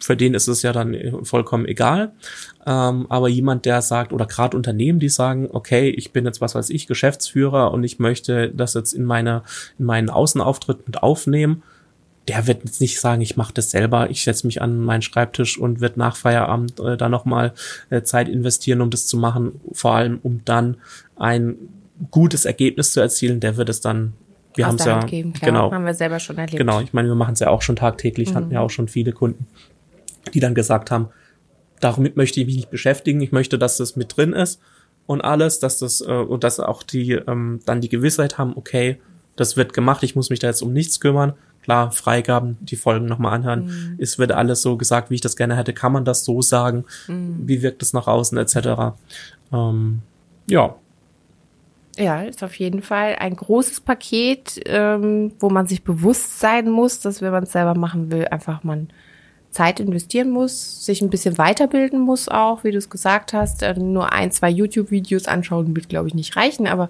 für 0.00 0.16
den 0.16 0.34
ist 0.34 0.46
es 0.46 0.62
ja 0.62 0.72
dann 0.72 0.96
vollkommen 1.24 1.66
egal. 1.66 2.12
Ähm, 2.66 3.06
aber 3.08 3.28
jemand, 3.28 3.64
der 3.64 3.82
sagt, 3.82 4.12
oder 4.12 4.26
gerade 4.26 4.56
Unternehmen, 4.56 5.00
die 5.00 5.08
sagen, 5.08 5.48
okay, 5.52 5.90
ich 5.90 6.12
bin 6.12 6.24
jetzt, 6.24 6.40
was 6.40 6.54
weiß 6.54 6.70
ich, 6.70 6.86
Geschäftsführer 6.86 7.72
und 7.72 7.84
ich 7.84 7.98
möchte 7.98 8.50
das 8.50 8.74
jetzt 8.74 8.92
in 8.92 9.04
meine, 9.04 9.42
in 9.78 9.86
meinen 9.86 10.10
Außenauftritt 10.10 10.86
mit 10.86 11.02
aufnehmen, 11.02 11.62
der 12.28 12.46
wird 12.46 12.64
jetzt 12.64 12.80
nicht 12.80 13.00
sagen, 13.00 13.22
ich 13.22 13.36
mache 13.36 13.54
das 13.54 13.70
selber, 13.70 14.10
ich 14.10 14.22
setze 14.22 14.46
mich 14.46 14.60
an 14.60 14.78
meinen 14.78 15.02
Schreibtisch 15.02 15.58
und 15.58 15.80
wird 15.80 15.96
nach 15.96 16.14
Feierabend 16.14 16.78
äh, 16.78 16.96
da 16.96 17.08
nochmal 17.08 17.54
äh, 17.88 18.02
Zeit 18.02 18.28
investieren, 18.28 18.82
um 18.82 18.90
das 18.90 19.06
zu 19.06 19.16
machen, 19.16 19.60
vor 19.72 19.94
allem 19.94 20.18
um 20.22 20.42
dann 20.44 20.76
ein 21.16 21.56
gutes 22.10 22.44
Ergebnis 22.44 22.92
zu 22.92 23.00
erzielen, 23.00 23.40
der 23.40 23.56
wird 23.56 23.68
es 23.70 23.80
dann 23.80 24.12
wir 24.54 24.66
haben 24.66 24.76
es 24.76 24.84
ja 24.84 25.00
geben, 25.04 25.32
klar, 25.32 25.50
genau 25.50 25.72
haben 25.72 25.84
wir 25.84 25.94
selber 25.94 26.18
schon 26.18 26.36
erlebt. 26.36 26.56
Genau, 26.56 26.80
ich 26.80 26.92
meine, 26.92 27.06
wir 27.06 27.14
machen 27.14 27.34
es 27.34 27.40
ja 27.40 27.48
auch 27.48 27.62
schon 27.62 27.76
tagtäglich, 27.76 28.30
mhm. 28.30 28.34
hatten 28.34 28.50
ja 28.50 28.60
auch 28.60 28.70
schon 28.70 28.88
viele 28.88 29.12
Kunden, 29.12 29.46
die 30.34 30.40
dann 30.40 30.54
gesagt 30.54 30.90
haben, 30.90 31.08
damit 31.80 32.16
möchte 32.16 32.40
ich 32.40 32.46
mich 32.46 32.56
nicht 32.56 32.70
beschäftigen, 32.70 33.20
ich 33.20 33.30
möchte, 33.30 33.58
dass 33.58 33.76
das 33.76 33.94
mit 33.94 34.16
drin 34.16 34.32
ist 34.32 34.60
und 35.06 35.20
alles, 35.20 35.60
dass 35.60 35.78
das 35.78 36.00
äh, 36.00 36.12
und 36.12 36.44
dass 36.44 36.58
auch 36.60 36.82
die 36.82 37.12
ähm, 37.12 37.60
dann 37.66 37.80
die 37.80 37.88
Gewissheit 37.88 38.36
haben, 38.36 38.52
okay, 38.56 38.98
das 39.36 39.56
wird 39.56 39.72
gemacht, 39.72 40.02
ich 40.02 40.16
muss 40.16 40.30
mich 40.30 40.40
da 40.40 40.48
jetzt 40.48 40.62
um 40.62 40.72
nichts 40.72 40.98
kümmern, 40.98 41.34
klar, 41.68 41.90
Freigaben, 41.92 42.56
die 42.62 42.76
Folgen 42.76 43.04
nochmal 43.04 43.34
anhören. 43.34 43.66
Mhm. 43.66 43.96
Es 43.98 44.18
wird 44.18 44.32
alles 44.32 44.62
so 44.62 44.78
gesagt, 44.78 45.10
wie 45.10 45.16
ich 45.16 45.20
das 45.20 45.36
gerne 45.36 45.54
hätte. 45.54 45.74
Kann 45.74 45.92
man 45.92 46.06
das 46.06 46.24
so 46.24 46.40
sagen? 46.40 46.86
Mhm. 47.08 47.42
Wie 47.46 47.60
wirkt 47.60 47.82
es 47.82 47.92
nach 47.92 48.06
außen, 48.06 48.38
etc. 48.38 48.96
Ähm, 49.52 50.00
ja. 50.48 50.76
Ja, 51.98 52.22
ist 52.22 52.42
auf 52.42 52.54
jeden 52.54 52.80
Fall 52.80 53.16
ein 53.18 53.36
großes 53.36 53.82
Paket, 53.82 54.62
ähm, 54.64 55.32
wo 55.40 55.50
man 55.50 55.66
sich 55.66 55.84
bewusst 55.84 56.40
sein 56.40 56.70
muss, 56.70 57.00
dass 57.00 57.20
wenn 57.20 57.32
man 57.32 57.42
es 57.42 57.52
selber 57.52 57.74
machen 57.74 58.10
will, 58.10 58.24
einfach 58.28 58.64
man 58.64 58.88
Zeit 59.50 59.78
investieren 59.78 60.30
muss, 60.30 60.86
sich 60.86 61.02
ein 61.02 61.10
bisschen 61.10 61.36
weiterbilden 61.36 62.00
muss 62.00 62.30
auch, 62.30 62.64
wie 62.64 62.70
du 62.70 62.78
es 62.78 62.88
gesagt 62.88 63.34
hast. 63.34 63.62
Äh, 63.62 63.78
nur 63.78 64.10
ein, 64.10 64.30
zwei 64.32 64.48
YouTube-Videos 64.48 65.26
anschauen 65.26 65.76
wird, 65.76 65.90
glaube 65.90 66.08
ich, 66.08 66.14
nicht 66.14 66.34
reichen, 66.34 66.66
aber 66.66 66.88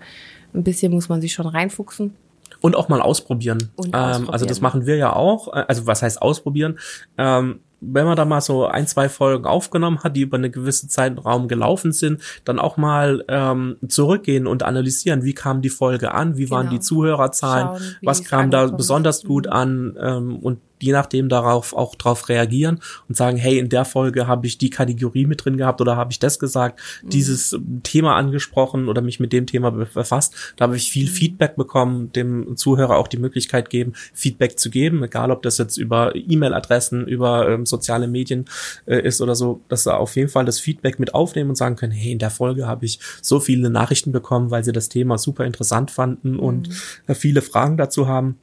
ein 0.54 0.62
bisschen 0.62 0.92
muss 0.92 1.08
man 1.08 1.20
sich 1.20 1.32
schon 1.32 1.46
reinfuchsen. 1.48 2.14
Und 2.60 2.76
auch 2.76 2.88
mal 2.88 3.00
ausprobieren. 3.00 3.70
Und 3.76 3.94
ausprobieren. 3.94 4.22
Ähm, 4.24 4.30
also 4.30 4.46
das 4.46 4.60
machen 4.60 4.86
wir 4.86 4.96
ja 4.96 5.12
auch. 5.14 5.48
Äh, 5.48 5.64
also 5.68 5.86
was 5.86 6.02
heißt 6.02 6.20
ausprobieren? 6.20 6.78
Ähm, 7.16 7.60
wenn 7.80 8.06
man 8.06 8.16
da 8.16 8.24
mal 8.24 8.40
so 8.40 8.66
ein, 8.66 8.86
zwei 8.86 9.08
Folgen 9.08 9.44
aufgenommen 9.44 10.02
hat, 10.02 10.16
die 10.16 10.22
über 10.22 10.36
eine 10.36 10.50
gewisse 10.50 10.88
Zeitraum 10.88 11.48
gelaufen 11.48 11.92
sind, 11.92 12.20
dann 12.44 12.58
auch 12.58 12.76
mal 12.76 13.24
ähm, 13.28 13.76
zurückgehen 13.86 14.46
und 14.46 14.62
analysieren, 14.62 15.22
wie 15.22 15.34
kam 15.34 15.62
die 15.62 15.68
Folge 15.68 16.12
an, 16.12 16.36
wie 16.36 16.44
genau. 16.44 16.56
waren 16.56 16.70
die 16.70 16.80
Zuhörerzahlen, 16.80 17.78
Schauen, 17.78 17.96
was 18.02 18.24
kam 18.24 18.50
da 18.50 18.66
besonders 18.66 19.22
gut 19.22 19.46
an 19.46 19.96
ähm, 20.00 20.38
und 20.38 20.58
je 20.80 20.92
nachdem 20.92 21.28
darauf 21.28 21.74
auch 21.74 21.94
darauf 21.94 22.28
reagieren 22.28 22.80
und 23.08 23.16
sagen, 23.16 23.36
hey, 23.36 23.58
in 23.58 23.68
der 23.68 23.84
Folge 23.84 24.26
habe 24.26 24.46
ich 24.46 24.58
die 24.58 24.70
Kategorie 24.70 25.26
mit 25.26 25.44
drin 25.44 25.56
gehabt 25.56 25.80
oder 25.80 25.96
habe 25.96 26.12
ich 26.12 26.18
das 26.18 26.38
gesagt, 26.38 26.80
mhm. 27.02 27.10
dieses 27.10 27.58
Thema 27.82 28.16
angesprochen 28.16 28.88
oder 28.88 29.02
mich 29.02 29.20
mit 29.20 29.32
dem 29.32 29.46
Thema 29.46 29.70
befasst. 29.70 30.34
Da 30.56 30.64
habe 30.64 30.76
ich 30.76 30.90
viel 30.90 31.08
mhm. 31.08 31.12
Feedback 31.12 31.56
bekommen, 31.56 32.12
dem 32.12 32.56
Zuhörer 32.56 32.96
auch 32.96 33.08
die 33.08 33.18
Möglichkeit 33.18 33.70
geben, 33.70 33.92
Feedback 34.12 34.58
zu 34.58 34.70
geben, 34.70 35.02
egal 35.02 35.30
ob 35.30 35.42
das 35.42 35.58
jetzt 35.58 35.76
über 35.76 36.14
E-Mail-Adressen, 36.14 37.06
über 37.06 37.48
ähm, 37.48 37.66
soziale 37.66 38.08
Medien 38.08 38.46
äh, 38.86 39.00
ist 39.00 39.20
oder 39.20 39.34
so, 39.34 39.60
dass 39.68 39.84
sie 39.84 39.94
auf 39.94 40.16
jeden 40.16 40.28
Fall 40.28 40.44
das 40.44 40.60
Feedback 40.60 40.98
mit 40.98 41.14
aufnehmen 41.14 41.50
und 41.50 41.56
sagen 41.56 41.76
können, 41.76 41.92
hey, 41.92 42.12
in 42.12 42.18
der 42.18 42.30
Folge 42.30 42.66
habe 42.66 42.84
ich 42.84 42.98
so 43.22 43.40
viele 43.40 43.70
Nachrichten 43.70 44.12
bekommen, 44.12 44.50
weil 44.50 44.64
sie 44.64 44.72
das 44.72 44.88
Thema 44.88 45.18
super 45.18 45.44
interessant 45.44 45.90
fanden 45.90 46.32
mhm. 46.32 46.40
und 46.40 46.68
äh, 47.06 47.14
viele 47.14 47.42
Fragen 47.42 47.76
dazu 47.76 48.08
haben. 48.08 48.38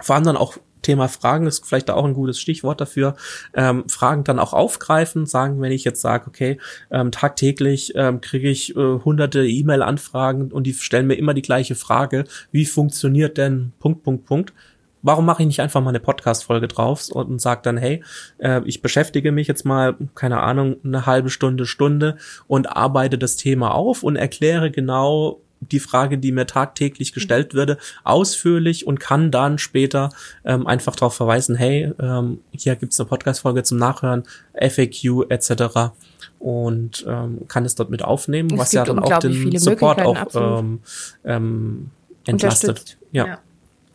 Vor 0.00 0.14
allem 0.14 0.24
dann 0.24 0.36
auch 0.36 0.56
Thema 0.82 1.08
Fragen 1.08 1.46
ist 1.46 1.66
vielleicht 1.66 1.90
auch 1.90 2.04
ein 2.04 2.14
gutes 2.14 2.40
Stichwort 2.40 2.80
dafür. 2.80 3.16
Ähm, 3.54 3.88
Fragen 3.88 4.24
dann 4.24 4.38
auch 4.38 4.52
aufgreifen, 4.52 5.26
sagen, 5.26 5.60
wenn 5.60 5.72
ich 5.72 5.84
jetzt 5.84 6.00
sage, 6.00 6.26
okay, 6.28 6.58
ähm, 6.90 7.12
tagtäglich 7.12 7.92
ähm, 7.94 8.20
kriege 8.20 8.48
ich 8.48 8.76
äh, 8.76 8.98
hunderte 9.04 9.46
E-Mail-Anfragen 9.46 10.52
und 10.52 10.64
die 10.64 10.74
stellen 10.74 11.06
mir 11.06 11.14
immer 11.14 11.34
die 11.34 11.42
gleiche 11.42 11.74
Frage, 11.74 12.24
wie 12.52 12.66
funktioniert 12.66 13.38
denn 13.38 13.72
Punkt, 13.78 14.02
Punkt, 14.02 14.26
Punkt. 14.26 14.52
Warum 15.02 15.24
mache 15.24 15.42
ich 15.42 15.46
nicht 15.46 15.60
einfach 15.60 15.80
mal 15.80 15.88
eine 15.90 16.00
Podcast-Folge 16.00 16.68
drauf 16.68 17.08
und, 17.10 17.30
und 17.30 17.40
sage 17.40 17.60
dann, 17.62 17.76
hey, 17.78 18.02
äh, 18.38 18.60
ich 18.64 18.82
beschäftige 18.82 19.32
mich 19.32 19.48
jetzt 19.48 19.64
mal, 19.64 19.96
keine 20.14 20.40
Ahnung, 20.40 20.76
eine 20.84 21.06
halbe 21.06 21.30
Stunde, 21.30 21.64
Stunde 21.66 22.16
und 22.46 22.76
arbeite 22.76 23.16
das 23.16 23.36
Thema 23.36 23.74
auf 23.74 24.02
und 24.02 24.16
erkläre 24.16 24.70
genau, 24.70 25.40
die 25.60 25.80
Frage, 25.80 26.18
die 26.18 26.32
mir 26.32 26.46
tagtäglich 26.46 27.12
gestellt 27.12 27.54
würde, 27.54 27.78
ausführlich 28.02 28.86
und 28.86 28.98
kann 28.98 29.30
dann 29.30 29.58
später 29.58 30.10
ähm, 30.44 30.66
einfach 30.66 30.96
darauf 30.96 31.14
verweisen, 31.14 31.54
hey, 31.54 31.92
ähm, 32.00 32.40
hier 32.52 32.76
gibt's 32.76 32.98
eine 32.98 33.08
Podcast-Folge 33.08 33.62
zum 33.62 33.78
Nachhören, 33.78 34.24
FAQ 34.54 35.26
etc. 35.28 35.92
Und 36.38 37.04
ähm, 37.06 37.46
kann 37.48 37.64
es 37.64 37.74
dort 37.74 37.90
mit 37.90 38.02
aufnehmen, 38.02 38.50
es 38.54 38.58
was 38.58 38.72
ja 38.72 38.84
dann 38.84 38.98
auch 38.98 39.18
den 39.18 39.58
Support 39.58 40.00
auch 40.00 40.26
ähm, 40.34 40.80
ähm, 41.24 41.90
entlastet. 42.26 42.96
Ja. 43.12 43.26
ja. 43.26 43.38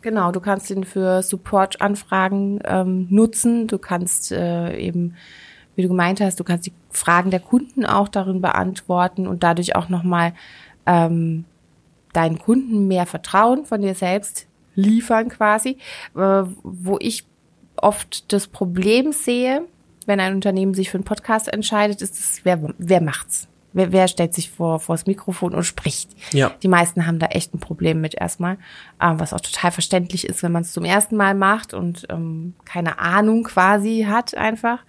Genau, 0.02 0.32
du 0.32 0.40
kannst 0.40 0.70
ihn 0.70 0.84
für 0.84 1.24
Support-Anfragen 1.24 2.60
ähm, 2.64 3.08
nutzen. 3.10 3.66
Du 3.66 3.80
kannst 3.80 4.32
äh, 4.32 4.78
eben, 4.78 5.16
wie 5.76 5.82
du 5.82 5.88
gemeint 5.88 6.22
hast, 6.22 6.40
du 6.40 6.44
kannst 6.44 6.68
die 6.68 6.74
Fragen 6.92 7.32
der 7.32 7.40
Kunden 7.40 7.88
auch 7.88 8.08
darin 8.08 8.40
beantworten 8.40 9.26
und 9.26 9.42
dadurch 9.42 9.76
auch 9.76 9.90
nochmal 9.90 10.34
ähm, 10.86 11.46
deinen 12.16 12.40
Kunden 12.40 12.88
mehr 12.88 13.06
Vertrauen 13.06 13.66
von 13.66 13.82
dir 13.82 13.96
selbst 13.96 14.48
liefern 14.76 15.30
quasi, 15.30 15.78
äh, 16.16 16.44
wo 16.64 16.98
ich 17.00 17.26
oft 17.78 18.32
das 18.32 18.48
Problem 18.48 19.12
sehe, 19.12 19.64
wenn 20.06 20.20
ein 20.20 20.36
Unternehmen 20.36 20.74
sich 20.74 20.90
für 20.90 20.98
einen 20.98 21.04
Podcast 21.04 21.52
entscheidet, 21.52 22.02
ist 22.02 22.20
es, 22.20 22.42
wer, 22.44 22.60
wer 22.78 23.02
macht's? 23.02 23.48
Wer, 23.74 23.92
wer 23.92 24.08
stellt 24.08 24.34
sich 24.34 24.52
vor, 24.52 24.80
vor 24.80 24.96
das 24.96 25.06
Mikrofon 25.06 25.54
und 25.54 25.64
spricht? 25.64 26.12
Ja. 26.32 26.52
Die 26.64 26.70
meisten 26.70 27.06
haben 27.06 27.20
da 27.20 27.26
echt 27.28 27.54
ein 27.54 27.60
Problem 27.60 28.00
mit 28.00 28.16
erstmal, 28.16 28.58
ähm, 29.02 29.20
was 29.20 29.34
auch 29.34 29.42
total 29.42 29.72
verständlich 29.72 30.28
ist, 30.28 30.44
wenn 30.44 30.54
man 30.54 30.62
es 30.62 30.72
zum 30.72 30.86
ersten 30.86 31.18
Mal 31.18 31.36
macht 31.36 31.74
und 31.74 32.08
ähm, 32.10 32.54
keine 32.64 33.00
Ahnung 33.00 33.44
quasi 33.44 34.06
hat 34.08 34.36
einfach. 34.36 34.80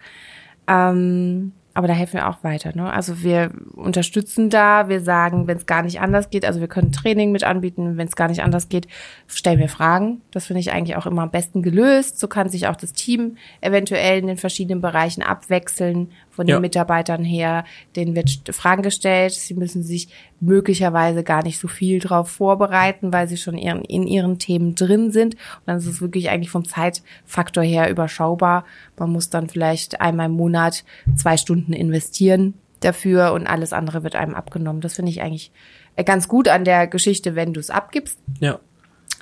Ähm, 0.69 1.53
aber 1.77 1.89
da 1.89 1.93
helfen 1.93 2.15
wir 2.15 2.29
auch 2.29 2.43
weiter. 2.43 2.73
Ne? 2.75 2.91
Also 2.91 3.23
wir 3.23 3.51
unterstützen 3.75 4.49
da, 4.49 4.89
wir 4.89 5.03
sagen, 5.03 5.47
wenn 5.47 5.59
es 5.59 5.67
gar 5.67 5.83
nicht 5.83 6.01
anders 6.01 6.31
geht, 6.31 6.47
also 6.47 6.61
wir 6.61 6.69
können 6.69 6.91
Training 6.91 7.33
mit 7.33 7.45
anbieten, 7.45 7.99
wenn 7.99 8.09
es 8.09 8.17
gar 8.17 8.29
nicht 8.29 8.43
anders 8.43 8.71
geht, 8.71 8.89
stellen 9.27 9.59
wir 9.59 9.69
Fragen. 9.69 10.23
Das 10.31 10.47
finde 10.47 10.61
ich 10.61 10.73
eigentlich 10.73 10.97
auch 10.97 11.05
immer 11.05 11.21
am 11.21 11.31
besten 11.31 11.62
gelöst. 11.62 12.19
So 12.19 12.29
kann 12.29 12.49
sich 12.49 12.67
auch 12.67 12.77
das 12.77 12.95
Team 12.95 13.37
eventuell 13.61 14.21
in 14.21 14.27
den 14.27 14.39
verschiedenen 14.39 14.81
Bereichen 14.81 15.23
abwechseln, 15.23 16.12
von 16.37 16.46
ja. 16.46 16.57
den 16.57 16.61
Mitarbeitern 16.61 17.25
her. 17.25 17.64
Denen 17.96 18.14
wird 18.14 18.42
Fragen 18.53 18.83
gestellt. 18.83 19.33
Sie 19.33 19.55
müssen 19.55 19.83
sich 19.83 20.09
möglicherweise 20.38 21.25
gar 21.25 21.42
nicht 21.42 21.59
so 21.59 21.66
viel 21.66 21.99
drauf 21.99 22.31
vorbereiten, 22.31 23.12
weil 23.12 23.27
sie 23.27 23.38
schon 23.38 23.57
ihren, 23.57 23.83
in 23.83 24.07
ihren 24.07 24.38
Themen 24.38 24.75
drin 24.75 25.11
sind. 25.11 25.35
Und 25.35 25.62
dann 25.66 25.79
ist 25.79 25.87
es 25.87 26.01
wirklich 26.01 26.29
eigentlich 26.31 26.51
vom 26.51 26.68
Zeitfaktor 26.68 27.64
her 27.64 27.90
überschaubar. 27.90 28.64
Man 28.99 29.11
muss 29.11 29.31
dann 29.31 29.49
vielleicht 29.49 30.01
einmal 30.01 30.27
im 30.27 30.33
Monat 30.33 30.85
zwei 31.16 31.37
Stunden 31.37 31.72
investieren 31.72 32.55
dafür 32.81 33.33
und 33.33 33.46
alles 33.46 33.72
andere 33.72 34.03
wird 34.03 34.14
einem 34.14 34.35
abgenommen. 34.35 34.83
Das 34.83 34.94
finde 34.94 35.11
ich 35.11 35.22
eigentlich 35.22 35.51
äh, 35.96 36.05
ganz 36.05 36.29
gut 36.29 36.49
an 36.49 36.64
der 36.64 36.87
Geschichte, 36.87 37.35
wenn 37.35 37.55
du 37.55 37.61
es 37.61 37.70
abgibst. 37.70 38.18
Ja. 38.38 38.61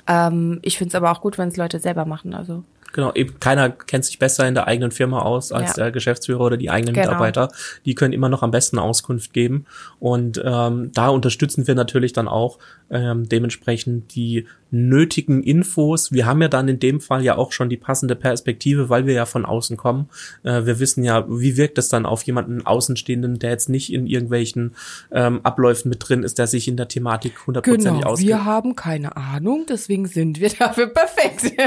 Ähm, 0.07 0.59
ich 0.61 0.77
finde 0.77 0.89
es 0.89 0.95
aber 0.95 1.11
auch 1.11 1.21
gut, 1.21 1.37
wenn 1.37 1.47
es 1.47 1.57
Leute 1.57 1.79
selber 1.79 2.05
machen. 2.05 2.33
Also 2.33 2.63
Genau, 2.95 3.11
eben 3.13 3.39
keiner 3.41 3.69
kennt 3.69 4.05
sich 4.05 4.19
besser 4.19 4.47
in 4.47 4.53
der 4.53 4.67
eigenen 4.67 4.89
Firma 4.91 5.19
aus 5.21 5.51
als 5.51 5.71
Ja. 5.71 5.83
der 5.83 5.91
Geschäftsführer 5.91 6.39
oder 6.39 6.55
die 6.57 6.69
eigenen 6.69 6.93
Genau. 6.93 7.07
Mitarbeiter. 7.07 7.51
Die 7.83 7.93
können 7.93 8.13
immer 8.13 8.29
noch 8.29 8.41
am 8.41 8.51
besten 8.51 8.79
Auskunft 8.79 9.33
geben. 9.33 9.65
Und 9.99 10.41
ähm, 10.43 10.91
da 10.93 11.09
unterstützen 11.09 11.67
wir 11.67 11.75
natürlich 11.75 12.13
dann 12.13 12.29
auch 12.29 12.57
ähm, 12.89 13.27
dementsprechend 13.27 14.15
die 14.15 14.47
nötigen 14.71 15.43
Infos. 15.43 16.11
Wir 16.11 16.25
haben 16.25 16.41
ja 16.41 16.47
dann 16.47 16.67
in 16.69 16.79
dem 16.79 17.01
Fall 17.01 17.23
ja 17.23 17.35
auch 17.37 17.51
schon 17.51 17.67
die 17.69 17.77
passende 17.77 18.15
Perspektive, 18.15 18.89
weil 18.89 19.05
wir 19.05 19.13
ja 19.13 19.25
von 19.25 19.45
außen 19.45 19.75
kommen. 19.75 20.09
Äh, 20.43 20.65
wir 20.65 20.79
wissen 20.79 21.03
ja, 21.03 21.25
wie 21.27 21.57
wirkt 21.57 21.77
es 21.77 21.89
dann 21.89 22.05
auf 22.05 22.23
jemanden 22.23 22.65
Außenstehenden, 22.65 23.39
der 23.39 23.51
jetzt 23.51 23.69
nicht 23.69 23.91
in 23.91 24.07
irgendwelchen 24.07 24.73
ähm, 25.11 25.41
Abläufen 25.43 25.89
mit 25.89 26.07
drin 26.07 26.23
ist, 26.23 26.37
der 26.39 26.47
sich 26.47 26.67
in 26.69 26.77
der 26.77 26.87
Thematik 26.87 27.45
hundertprozentig 27.45 28.01
Genau, 28.01 28.07
auskennt. 28.13 28.29
wir 28.29 28.45
haben 28.45 28.75
keine 28.75 29.17
Ahnung, 29.17 29.65
deswegen 29.67 30.05
sind 30.07 30.39
wir 30.39 30.49
dafür 30.49 30.87
perfekt. 30.87 31.53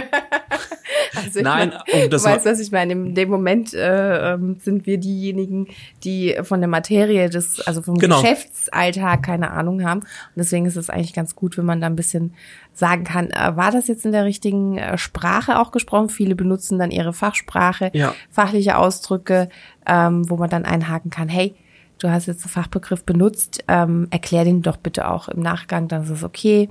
also 1.24 1.40
Nein, 1.40 1.72
um 1.72 2.11
das 2.11 2.22
du 2.22 2.28
weißt, 2.28 2.46
was 2.46 2.61
ich 2.61 2.72
meine. 2.72 2.92
In 2.92 3.14
dem 3.14 3.28
Moment 3.31 3.74
äh, 3.74 4.35
ähm, 4.35 4.57
sind 4.61 4.87
wir 4.87 4.98
diejenigen, 4.98 5.68
die 6.04 6.37
von 6.42 6.61
der 6.61 6.68
Materie 6.68 7.28
des, 7.31 7.61
also 7.66 7.83
vom 7.83 7.98
Genau. 7.98 8.20
Geschäftsalltag 8.20 9.22
keine 9.22 9.50
Ahnung 9.50 9.85
haben. 9.85 10.00
Und 10.00 10.07
deswegen 10.37 10.66
ist 10.66 10.76
es 10.76 10.90
eigentlich 10.90 11.12
ganz 11.14 11.35
gut, 11.35 11.57
wenn 11.59 11.64
man 11.64 11.81
da 11.81 11.87
ein 11.87 11.96
bisschen 11.96 12.35
sagen 12.72 13.04
kann, 13.04 13.31
äh, 13.31 13.57
war 13.57 13.70
das 13.72 13.88
jetzt 13.88 14.04
in 14.04 14.12
der 14.12 14.24
richtigen 14.24 14.78
äh, 14.78 14.96
Sprache 14.98 15.59
auch 15.59 15.72
gesprochen? 15.72 16.09
Viele 16.09 16.35
benutzen 16.35 16.78
dann 16.78 16.90
ihre 16.90 17.12
Fachsprache, 17.12 17.90
Ja. 17.92 18.14
fachliche 18.31 18.76
Ausdrücke, 18.78 19.48
ähm, 19.87 20.28
wo 20.31 20.37
man 20.37 20.48
dann 20.50 20.64
einhaken 20.64 21.11
kann, 21.11 21.28
hey, 21.28 21.54
du 21.98 22.09
hast 22.11 22.26
jetzt 22.26 22.44
einen 22.44 22.50
Fachbegriff 22.52 23.04
benutzt, 23.04 23.64
ähm, 23.66 24.07
erklär 24.11 24.44
den 24.44 24.62
doch 24.62 24.76
bitte 24.76 25.11
auch 25.11 25.28
im 25.28 25.40
Nachgang, 25.40 25.88
dann 25.88 26.04
ist 26.04 26.11
es 26.11 26.22
okay. 26.22 26.68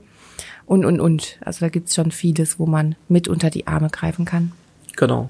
Und, 0.65 0.85
und, 0.85 0.99
und. 0.99 1.37
Also 1.43 1.65
da 1.65 1.69
gibt's 1.69 1.95
schon 1.95 2.11
vieles, 2.11 2.59
wo 2.59 2.65
man 2.65 2.95
mit 3.07 3.27
unter 3.27 3.49
die 3.49 3.67
Arme 3.67 3.89
greifen 3.89 4.25
kann. 4.25 4.51
Genau. 4.95 5.29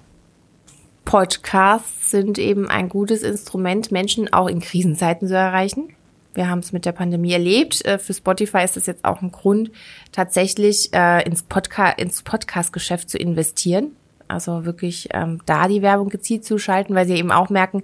Podcasts 1.05 2.11
sind 2.11 2.37
eben 2.37 2.67
ein 2.67 2.89
gutes 2.89 3.23
Instrument, 3.23 3.91
Menschen 3.91 4.33
auch 4.33 4.47
in 4.47 4.59
Krisenzeiten 4.59 5.27
zu 5.27 5.35
erreichen. 5.35 5.89
Wir 6.33 6.49
haben 6.49 6.59
es 6.59 6.71
mit 6.71 6.85
der 6.85 6.91
Pandemie 6.91 7.31
erlebt. 7.31 7.85
Äh, 7.85 7.97
Für 7.97 8.13
Spotify 8.13 8.63
ist 8.63 8.75
das 8.75 8.85
jetzt 8.85 9.05
auch 9.05 9.21
ein 9.21 9.31
Grund, 9.31 9.71
tatsächlich 10.11 10.93
äh, 10.93 11.23
ins, 11.25 11.43
Podca 11.43 11.89
ins 11.89 12.21
Podcast-Geschäft 12.21 13.09
zu 13.09 13.17
investieren. 13.17 13.91
Also 14.27 14.65
wirklich 14.65 15.09
ähm, 15.13 15.41
da 15.45 15.67
die 15.67 15.81
Werbung 15.81 16.09
gezielt 16.09 16.43
zu 16.43 16.59
schalten, 16.59 16.93
weil 16.93 17.07
sie 17.07 17.15
eben 17.15 17.31
auch 17.31 17.49
merken, 17.49 17.83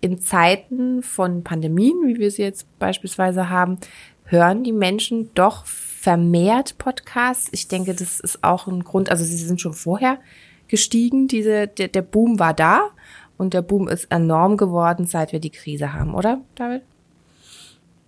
in 0.00 0.20
Zeiten 0.20 1.02
von 1.02 1.42
Pandemien, 1.42 2.06
wie 2.06 2.18
wir 2.18 2.30
sie 2.30 2.42
jetzt 2.42 2.66
beispielsweise 2.78 3.48
haben, 3.48 3.78
hören 4.24 4.62
die 4.62 4.72
Menschen 4.72 5.30
doch 5.34 5.64
vermehrt 6.06 6.78
Podcasts. 6.78 7.48
Ich 7.50 7.66
denke, 7.66 7.92
das 7.92 8.20
ist 8.20 8.44
auch 8.44 8.68
ein 8.68 8.84
Grund, 8.84 9.10
also 9.10 9.24
sie 9.24 9.36
sind 9.38 9.60
schon 9.60 9.72
vorher 9.72 10.18
gestiegen, 10.68 11.26
diese, 11.26 11.66
der, 11.66 11.88
der 11.88 12.02
Boom 12.02 12.38
war 12.38 12.54
da 12.54 12.90
und 13.38 13.54
der 13.54 13.62
Boom 13.62 13.88
ist 13.88 14.04
enorm 14.12 14.56
geworden, 14.56 15.06
seit 15.06 15.32
wir 15.32 15.40
die 15.40 15.50
Krise 15.50 15.94
haben, 15.94 16.14
oder, 16.14 16.42
David? 16.54 16.82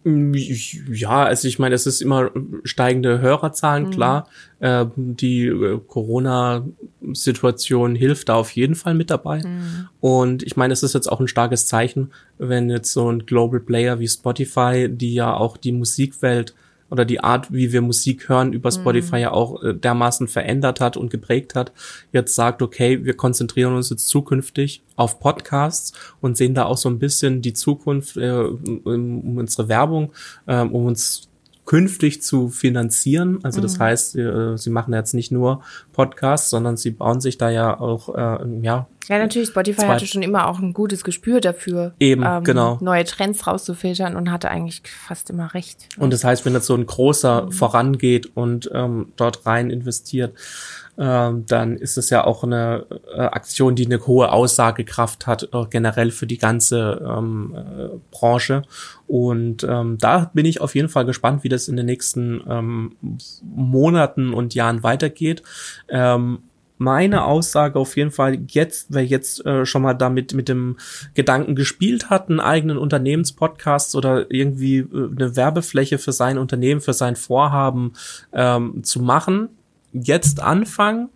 Ja, 0.04 1.24
also 1.24 1.48
ich 1.48 1.58
meine, 1.58 1.74
es 1.74 1.88
ist 1.88 2.00
immer 2.00 2.30
steigende 2.62 3.20
Hörerzahlen, 3.20 3.86
Mhm. 3.86 3.90
klar. 3.90 4.28
Äh, 4.60 4.86
die 4.94 5.46
äh, 5.46 5.80
Corona-Situation 5.84 7.96
hilft 7.96 8.28
da 8.28 8.36
auf 8.36 8.52
jeden 8.52 8.76
Fall 8.76 8.94
mit 8.94 9.10
dabei. 9.10 9.42
Mhm. 9.42 9.88
Und 10.00 10.44
ich 10.44 10.56
meine, 10.56 10.72
es 10.72 10.84
ist 10.84 10.94
jetzt 10.94 11.10
auch 11.10 11.18
ein 11.18 11.26
starkes 11.26 11.66
Zeichen, 11.66 12.12
wenn 12.38 12.70
jetzt 12.70 12.92
so 12.92 13.10
ein 13.10 13.26
Global 13.26 13.58
Player 13.58 13.98
wie 13.98 14.06
Spotify, 14.06 14.88
die 14.88 15.14
ja 15.14 15.34
auch 15.34 15.56
die 15.56 15.72
Musikwelt 15.72 16.54
oder 16.90 17.04
die 17.04 17.20
Art, 17.20 17.52
wie 17.52 17.72
wir 17.72 17.82
Musik 17.82 18.28
hören, 18.28 18.52
über 18.52 18.70
Spotify 18.70 19.18
ja 19.18 19.32
auch 19.32 19.62
äh, 19.62 19.74
dermaßen 19.74 20.28
verändert 20.28 20.80
hat 20.80 20.96
und 20.96 21.10
geprägt 21.10 21.54
hat, 21.54 21.72
jetzt 22.12 22.34
sagt, 22.34 22.62
okay, 22.62 23.04
wir 23.04 23.14
konzentrieren 23.14 23.74
uns 23.74 23.90
jetzt 23.90 24.08
zukünftig 24.08 24.82
auf 24.96 25.20
Podcasts 25.20 25.92
und 26.20 26.36
sehen 26.36 26.54
da 26.54 26.64
auch 26.64 26.78
so 26.78 26.88
ein 26.88 26.98
bisschen 26.98 27.42
die 27.42 27.52
Zukunft 27.52 28.16
äh, 28.16 28.30
um, 28.30 28.80
um 28.84 29.36
unsere 29.38 29.68
Werbung, 29.68 30.12
äh, 30.46 30.60
um 30.60 30.86
uns 30.86 31.27
künftig 31.68 32.22
zu 32.22 32.48
finanzieren. 32.48 33.40
Also 33.42 33.60
das 33.60 33.78
heißt, 33.78 34.16
äh, 34.16 34.56
sie 34.56 34.70
machen 34.70 34.94
jetzt 34.94 35.12
nicht 35.12 35.30
nur 35.30 35.60
Podcasts, 35.92 36.48
sondern 36.48 36.78
sie 36.78 36.92
bauen 36.92 37.20
sich 37.20 37.36
da 37.36 37.50
ja 37.50 37.78
auch, 37.78 38.08
äh, 38.14 38.38
ja, 38.62 38.86
Ja, 39.06 39.18
natürlich, 39.18 39.50
Spotify 39.50 39.82
hatte 39.82 40.06
schon 40.06 40.22
immer 40.22 40.48
auch 40.48 40.60
ein 40.60 40.72
gutes 40.72 41.04
Gespür 41.04 41.42
dafür, 41.42 41.92
Eben, 42.00 42.24
genau. 42.42 42.78
neue 42.80 43.04
Trends 43.04 43.46
rauszufiltern 43.46 44.16
und 44.16 44.30
hatte 44.30 44.48
eigentlich 44.50 44.80
fast 44.86 45.28
immer 45.28 45.52
recht. 45.52 45.90
Und 45.98 46.10
das 46.10 46.24
heißt, 46.24 46.46
wenn 46.46 46.54
jetzt 46.54 46.64
so 46.64 46.74
ein 46.74 46.86
großer 46.86 47.52
vorangeht 47.52 48.30
und 48.34 48.70
ähm, 48.72 49.12
dort 49.16 49.44
rein 49.44 49.68
investiert, 49.68 50.32
ähm, 50.32 50.87
dann 50.98 51.76
ist 51.76 51.96
es 51.96 52.10
ja 52.10 52.24
auch 52.24 52.42
eine 52.42 52.86
äh, 53.14 53.20
Aktion, 53.20 53.76
die 53.76 53.86
eine 53.86 54.04
hohe 54.06 54.32
Aussagekraft 54.32 55.28
hat, 55.28 55.48
äh, 55.52 55.66
generell 55.70 56.10
für 56.10 56.26
die 56.26 56.38
ganze 56.38 57.00
ähm, 57.08 57.54
äh, 57.56 57.88
Branche. 58.10 58.62
Und 59.06 59.62
ähm, 59.62 59.98
da 59.98 60.30
bin 60.34 60.44
ich 60.44 60.60
auf 60.60 60.74
jeden 60.74 60.88
Fall 60.88 61.04
gespannt, 61.04 61.44
wie 61.44 61.48
das 61.48 61.68
in 61.68 61.76
den 61.76 61.86
nächsten 61.86 62.42
ähm, 62.48 62.96
Monaten 63.42 64.34
und 64.34 64.54
Jahren 64.54 64.82
weitergeht. 64.82 65.42
Ähm, 65.88 66.40
meine 66.78 67.24
Aussage 67.24 67.78
auf 67.78 67.96
jeden 67.96 68.12
Fall 68.12 68.38
jetzt, 68.48 68.86
wer 68.90 69.04
jetzt 69.04 69.44
äh, 69.44 69.66
schon 69.66 69.82
mal 69.82 69.94
damit 69.94 70.32
mit 70.32 70.48
dem 70.48 70.76
Gedanken 71.14 71.54
gespielt 71.54 72.08
hat, 72.08 72.28
einen 72.28 72.40
eigenen 72.40 72.78
Unternehmenspodcast 72.78 73.96
oder 73.96 74.30
irgendwie 74.30 74.78
äh, 74.78 75.10
eine 75.10 75.36
Werbefläche 75.36 75.98
für 75.98 76.12
sein 76.12 76.38
Unternehmen, 76.38 76.80
für 76.80 76.92
sein 76.92 77.16
Vorhaben 77.16 77.92
ähm, 78.32 78.82
zu 78.84 79.00
machen, 79.00 79.48
jetzt 79.92 80.40
anfangen, 80.40 81.08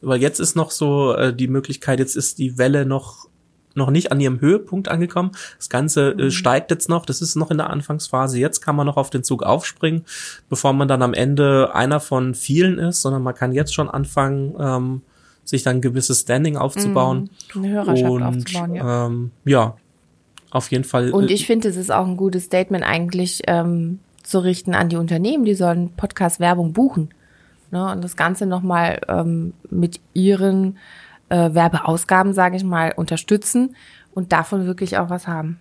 weil 0.00 0.20
jetzt 0.20 0.40
ist 0.40 0.56
noch 0.56 0.70
so 0.70 1.14
äh, 1.14 1.34
die 1.34 1.48
Möglichkeit, 1.48 1.98
jetzt 1.98 2.16
ist 2.16 2.38
die 2.38 2.58
Welle 2.58 2.86
noch 2.86 3.28
noch 3.74 3.90
nicht 3.90 4.10
an 4.10 4.20
ihrem 4.20 4.40
Höhepunkt 4.40 4.88
angekommen. 4.88 5.30
Das 5.56 5.68
Ganze 5.68 6.10
äh, 6.10 6.30
steigt 6.30 6.70
jetzt 6.70 6.88
noch. 6.88 7.06
Das 7.06 7.22
ist 7.22 7.36
noch 7.36 7.50
in 7.50 7.58
der 7.58 7.70
Anfangsphase. 7.70 8.38
Jetzt 8.38 8.60
kann 8.60 8.74
man 8.74 8.86
noch 8.86 8.96
auf 8.96 9.10
den 9.10 9.22
Zug 9.22 9.44
aufspringen, 9.44 10.04
bevor 10.48 10.72
man 10.72 10.88
dann 10.88 11.02
am 11.02 11.14
Ende 11.14 11.74
einer 11.74 12.00
von 12.00 12.34
vielen 12.34 12.78
ist, 12.78 13.00
sondern 13.00 13.22
man 13.22 13.34
kann 13.34 13.52
jetzt 13.52 13.72
schon 13.72 13.88
anfangen, 13.88 14.54
ähm, 14.58 15.02
sich 15.44 15.62
dann 15.62 15.76
ein 15.76 15.80
gewisses 15.82 16.20
Standing 16.20 16.56
aufzubauen. 16.56 17.30
Eine 17.54 17.68
Hörerschaft 17.68 18.10
und, 18.10 18.22
aufzubauen, 18.22 18.74
ja. 18.74 19.06
Ähm, 19.06 19.30
ja, 19.44 19.76
auf 20.50 20.70
jeden 20.70 20.84
Fall. 20.84 21.10
Und 21.10 21.30
äh, 21.30 21.32
ich 21.32 21.46
finde, 21.46 21.68
es 21.68 21.76
ist 21.76 21.92
auch 21.92 22.06
ein 22.06 22.16
gutes 22.16 22.44
Statement 22.44 22.84
eigentlich 22.84 23.42
ähm, 23.46 24.00
zu 24.22 24.40
richten 24.40 24.74
an 24.74 24.88
die 24.88 24.96
Unternehmen, 24.96 25.44
die 25.44 25.54
sollen 25.54 25.90
Podcast-Werbung 25.96 26.72
buchen. 26.72 27.10
Ne? 27.70 27.90
Und 27.92 28.02
das 28.02 28.16
Ganze 28.16 28.46
nochmal 28.46 29.00
ähm, 29.08 29.52
mit 29.70 30.00
ihren 30.14 30.78
äh, 31.28 31.54
Werbeausgaben, 31.54 32.32
sage 32.34 32.56
ich 32.56 32.64
mal, 32.64 32.92
unterstützen 32.96 33.76
und 34.12 34.32
davon 34.32 34.66
wirklich 34.66 34.98
auch 34.98 35.10
was 35.10 35.26
haben. 35.28 35.58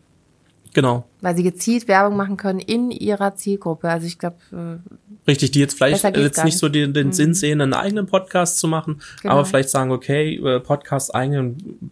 genau. 0.74 1.06
Weil 1.22 1.36
sie 1.36 1.44
gezielt 1.44 1.88
Werbung 1.88 2.16
machen 2.18 2.38
können 2.38 2.60
in 2.60 2.92
ihrer 2.92 3.36
Zielgruppe. 3.36 3.90
Also 3.90 4.08
ich 4.08 4.18
glaube, 4.18 4.38
äh, 4.52 5.30
Richtig, 5.30 5.52
die 5.52 5.60
jetzt 5.60 5.76
vielleicht 5.78 6.04
jetzt 6.18 6.44
nicht 6.44 6.58
so 6.58 6.70
den, 6.70 6.94
den 6.94 7.12
Sinn 7.12 7.34
sehen, 7.36 7.62
einen 7.62 7.74
eigenen 7.74 8.08
Podcast 8.08 8.58
zu 8.58 8.68
machen, 8.68 9.02
Genau. 9.22 9.34
aber 9.36 9.46
vielleicht 9.46 9.70
sagen, 9.70 9.92
okay, 9.92 10.36
äh, 10.38 10.60
Podcast 10.60 11.14
eigenen 11.14 11.92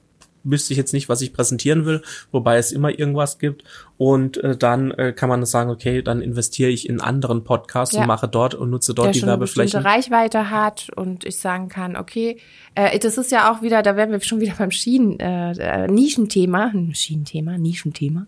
wüsste 0.50 0.74
ich 0.74 0.78
jetzt 0.78 0.94
nicht, 0.94 1.10
was 1.10 1.22
ich 1.22 1.34
präsentieren 1.34 1.86
will, 1.86 2.02
wobei 2.32 2.58
es 2.58 2.72
immer 2.72 2.98
irgendwas 2.98 3.40
gibt. 3.40 3.64
Und 3.98 4.38
äh, 4.44 4.56
dann 4.56 4.92
äh, 4.92 5.12
kann 5.12 5.28
man 5.30 5.44
sagen, 5.46 5.70
okay, 5.72 6.02
dann 6.02 6.22
investiere 6.22 6.70
ich 6.70 6.88
in 6.88 7.02
anderen 7.02 7.44
Podcasts 7.44 7.96
Ja. 7.96 8.02
und 8.02 8.08
mache 8.08 8.28
dort 8.28 8.54
und 8.54 8.70
nutze 8.70 8.94
dort 8.94 9.08
der 9.08 9.14
die 9.14 9.20
schon 9.20 9.30
eine 9.30 9.40
Werbeflächen. 9.40 9.82
Reichweite 9.82 10.50
hat 10.52 10.90
und 10.96 11.26
ich 11.26 11.40
sagen 11.40 11.68
kann, 11.68 11.96
okay, 11.96 12.38
äh, 12.76 13.00
das 13.00 13.18
ist 13.18 13.32
ja 13.32 13.52
auch 13.52 13.62
wieder, 13.62 13.82
da 13.82 13.96
wären 13.96 14.12
wir 14.12 14.22
schon 14.22 14.40
wieder 14.40 14.54
beim 14.58 14.72
Schienen, 14.72 15.20
äh, 15.20 15.52
äh, 15.54 15.88
Nischenthema, 15.88 16.72
hm, 16.72 16.94
Schienenthema, 16.94 17.58
Nischenthema. 17.58 18.28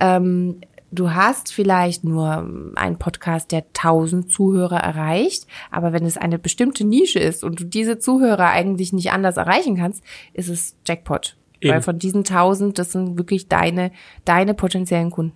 Ähm, 0.00 0.60
du 0.90 1.12
hast 1.12 1.52
vielleicht 1.52 2.04
nur 2.04 2.48
einen 2.74 2.98
Podcast, 2.98 3.52
der 3.52 3.64
1000 3.72 4.30
Zuhörer 4.32 4.78
erreicht, 4.78 5.46
aber 5.70 5.92
wenn 5.92 6.04
es 6.06 6.16
eine 6.16 6.38
bestimmte 6.38 6.84
Nische 6.84 7.18
ist 7.18 7.44
und 7.44 7.60
du 7.60 7.64
diese 7.64 7.98
Zuhörer 7.98 8.50
eigentlich 8.50 8.92
nicht 8.92 9.12
anders 9.12 9.36
erreichen 9.36 9.76
kannst, 9.76 10.02
ist 10.32 10.48
es 10.48 10.76
Jackpot. 10.86 11.36
Eben. 11.66 11.74
Weil 11.74 11.82
von 11.82 11.98
diesen 11.98 12.24
1000, 12.24 12.78
das 12.78 12.92
sind 12.92 13.18
wirklich 13.18 13.48
deine, 13.48 13.90
deine 14.24 14.54
potenziellen 14.54 15.10
Kunden. 15.10 15.32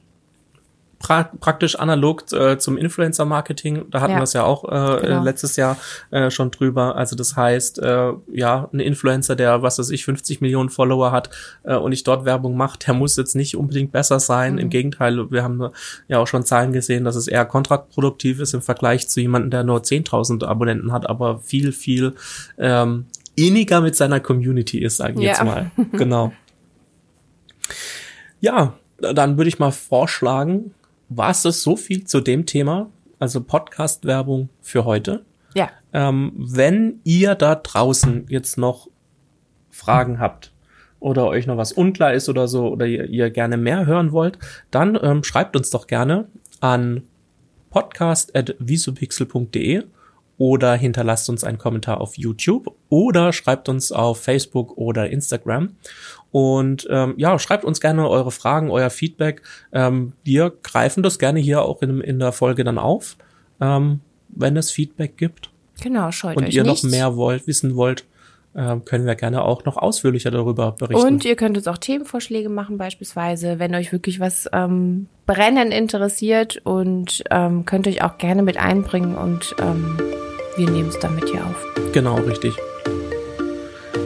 pra 1.02 1.30
praktisch 1.40 1.76
analog 1.76 2.30
äh, 2.34 2.58
zum 2.58 2.76
Influencer-Marketing. 2.76 3.86
Da 3.90 4.02
hatten 4.02 4.12
Ja. 4.12 4.18
wir 4.18 4.22
es 4.24 4.34
ja 4.34 4.42
auch 4.44 4.64
äh, 4.64 5.00
Genau. 5.00 5.22
äh, 5.22 5.24
letztes 5.24 5.56
Jahr 5.56 5.78
äh, 6.10 6.30
schon 6.30 6.50
drüber. 6.50 6.94
Also 6.94 7.16
das 7.16 7.36
heißt, 7.36 7.78
äh, 7.78 8.12
ja, 8.30 8.68
ein 8.70 8.80
Influencer, 8.80 9.34
der, 9.34 9.62
was 9.62 9.78
weiß 9.78 9.88
ich, 9.92 10.04
50 10.04 10.42
Millionen 10.42 10.68
Follower 10.68 11.10
hat 11.10 11.30
äh, 11.62 11.74
und 11.74 11.92
ich 11.92 12.04
dort 12.04 12.26
Werbung 12.26 12.54
macht, 12.54 12.86
der 12.86 12.92
muss 12.92 13.16
jetzt 13.16 13.34
nicht 13.34 13.56
unbedingt 13.56 13.92
besser 13.92 14.20
sein. 14.20 14.52
Mhm. 14.54 14.58
Im 14.58 14.68
Gegenteil, 14.68 15.30
wir 15.30 15.42
haben 15.42 15.70
ja 16.08 16.18
auch 16.18 16.26
schon 16.26 16.44
Zahlen 16.44 16.74
gesehen, 16.74 17.04
dass 17.04 17.16
es 17.16 17.28
eher 17.28 17.46
kontraproduktiv 17.46 18.38
ist 18.38 18.52
im 18.52 18.60
Vergleich 18.60 19.08
zu 19.08 19.22
jemandem, 19.22 19.50
der 19.52 19.64
nur 19.64 19.78
10.000 19.80 20.44
Abonnenten 20.44 20.92
hat, 20.92 21.08
aber 21.08 21.38
viel, 21.38 21.72
viel 21.72 22.12
ähm, 22.58 23.06
inniger 23.46 23.80
mit 23.80 23.96
seiner 23.96 24.20
Community 24.20 24.78
ist, 24.78 24.98
sage 24.98 25.14
ich 25.14 25.20
Ja. 25.20 25.30
jetzt 25.32 25.44
mal. 25.44 25.70
Genau. 25.92 26.32
Ja, 28.40 28.74
dann 28.98 29.36
würde 29.36 29.48
ich 29.48 29.58
mal 29.58 29.70
vorschlagen, 29.70 30.74
war 31.08 31.30
es 31.30 31.42
das 31.42 31.62
so 31.62 31.76
viel 31.76 32.04
zu 32.04 32.20
dem 32.20 32.46
Thema, 32.46 32.90
also 33.18 33.40
Podcast-Werbung 33.42 34.48
für 34.60 34.84
heute. 34.84 35.24
Ja. 35.54 35.70
Ähm, 35.92 36.32
wenn 36.36 37.00
ihr 37.04 37.34
da 37.34 37.54
draußen 37.56 38.26
jetzt 38.28 38.58
noch 38.58 38.88
Fragen 39.70 40.18
habt 40.20 40.52
oder 41.00 41.26
euch 41.26 41.46
noch 41.46 41.56
was 41.56 41.72
unklar 41.72 42.12
ist 42.14 42.28
oder 42.28 42.46
so 42.48 42.68
oder 42.68 42.86
ihr, 42.86 43.06
ihr 43.08 43.30
gerne 43.30 43.56
mehr 43.56 43.86
hören 43.86 44.12
wollt, 44.12 44.38
dann 44.70 44.98
ähm, 45.02 45.24
schreibt 45.24 45.56
uns 45.56 45.70
doch 45.70 45.86
gerne 45.86 46.28
an 46.60 47.02
podcast.visupixel.de 47.70 49.84
oder 50.40 50.74
hinterlasst 50.74 51.28
uns 51.28 51.44
einen 51.44 51.58
Kommentar 51.58 52.00
auf 52.00 52.16
YouTube 52.16 52.74
oder 52.88 53.34
schreibt 53.34 53.68
uns 53.68 53.92
auf 53.92 54.22
Facebook 54.22 54.78
oder 54.78 55.10
Instagram. 55.10 55.76
Und 56.32 56.88
ähm, 56.90 57.12
ja, 57.18 57.38
schreibt 57.38 57.62
uns 57.62 57.78
gerne 57.78 58.08
eure 58.08 58.30
Fragen, 58.30 58.70
euer 58.70 58.88
Feedback. 58.88 59.42
Ähm, 59.70 60.14
wir 60.24 60.50
greifen 60.62 61.02
das 61.02 61.18
gerne 61.18 61.40
hier 61.40 61.60
auch 61.60 61.82
in, 61.82 62.00
in 62.00 62.18
der 62.18 62.32
Folge 62.32 62.64
dann 62.64 62.78
auf, 62.78 63.18
ähm, 63.60 64.00
wenn 64.30 64.56
es 64.56 64.70
Feedback 64.70 65.18
gibt. 65.18 65.50
Genau, 65.82 66.10
scheut 66.10 66.38
Und 66.38 66.44
euch 66.44 66.54
ihr 66.54 66.62
nicht. 66.62 66.84
noch 66.84 66.90
mehr 66.90 67.16
wollt, 67.16 67.46
wissen 67.46 67.76
wollt, 67.76 68.06
können 68.54 69.06
wir 69.06 69.14
gerne 69.14 69.42
auch 69.42 69.64
noch 69.64 69.76
ausführlicher 69.76 70.30
darüber 70.30 70.72
berichten. 70.72 71.06
Und 71.06 71.24
ihr 71.24 71.36
könnt 71.36 71.56
uns 71.56 71.68
auch 71.68 71.78
Themenvorschläge 71.78 72.48
machen, 72.48 72.78
beispielsweise, 72.78 73.58
wenn 73.58 73.74
euch 73.74 73.92
wirklich 73.92 74.18
was 74.18 74.48
ähm, 74.52 75.06
brennend 75.26 75.72
interessiert 75.72 76.60
und 76.64 77.22
ähm, 77.30 77.64
könnt 77.64 77.86
euch 77.86 78.02
auch 78.02 78.18
gerne 78.18 78.42
mit 78.42 78.56
einbringen 78.56 79.16
und 79.16 79.54
ähm, 79.60 79.96
wir 80.56 80.68
nehmen 80.68 80.88
es 80.88 80.98
dann 80.98 81.14
mit 81.14 81.28
hier 81.28 81.46
auf. 81.46 81.64
Genau, 81.92 82.16
richtig. 82.16 82.54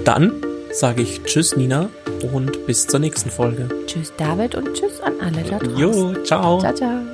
Dann 0.04 0.32
sage 0.72 1.02
ich 1.02 1.22
Tschüss, 1.22 1.56
Nina, 1.56 1.88
und 2.32 2.66
bis 2.66 2.86
zur 2.86 3.00
nächsten 3.00 3.30
Folge. 3.30 3.68
Tschüss, 3.86 4.12
David, 4.16 4.54
und 4.54 4.74
tschüss 4.74 5.00
an 5.00 5.14
alle 5.20 5.42
da 5.42 5.58
draußen. 5.58 5.78
Jo, 5.78 6.14
ciao. 6.22 6.58
Ciao, 6.58 6.74
ciao. 6.74 7.13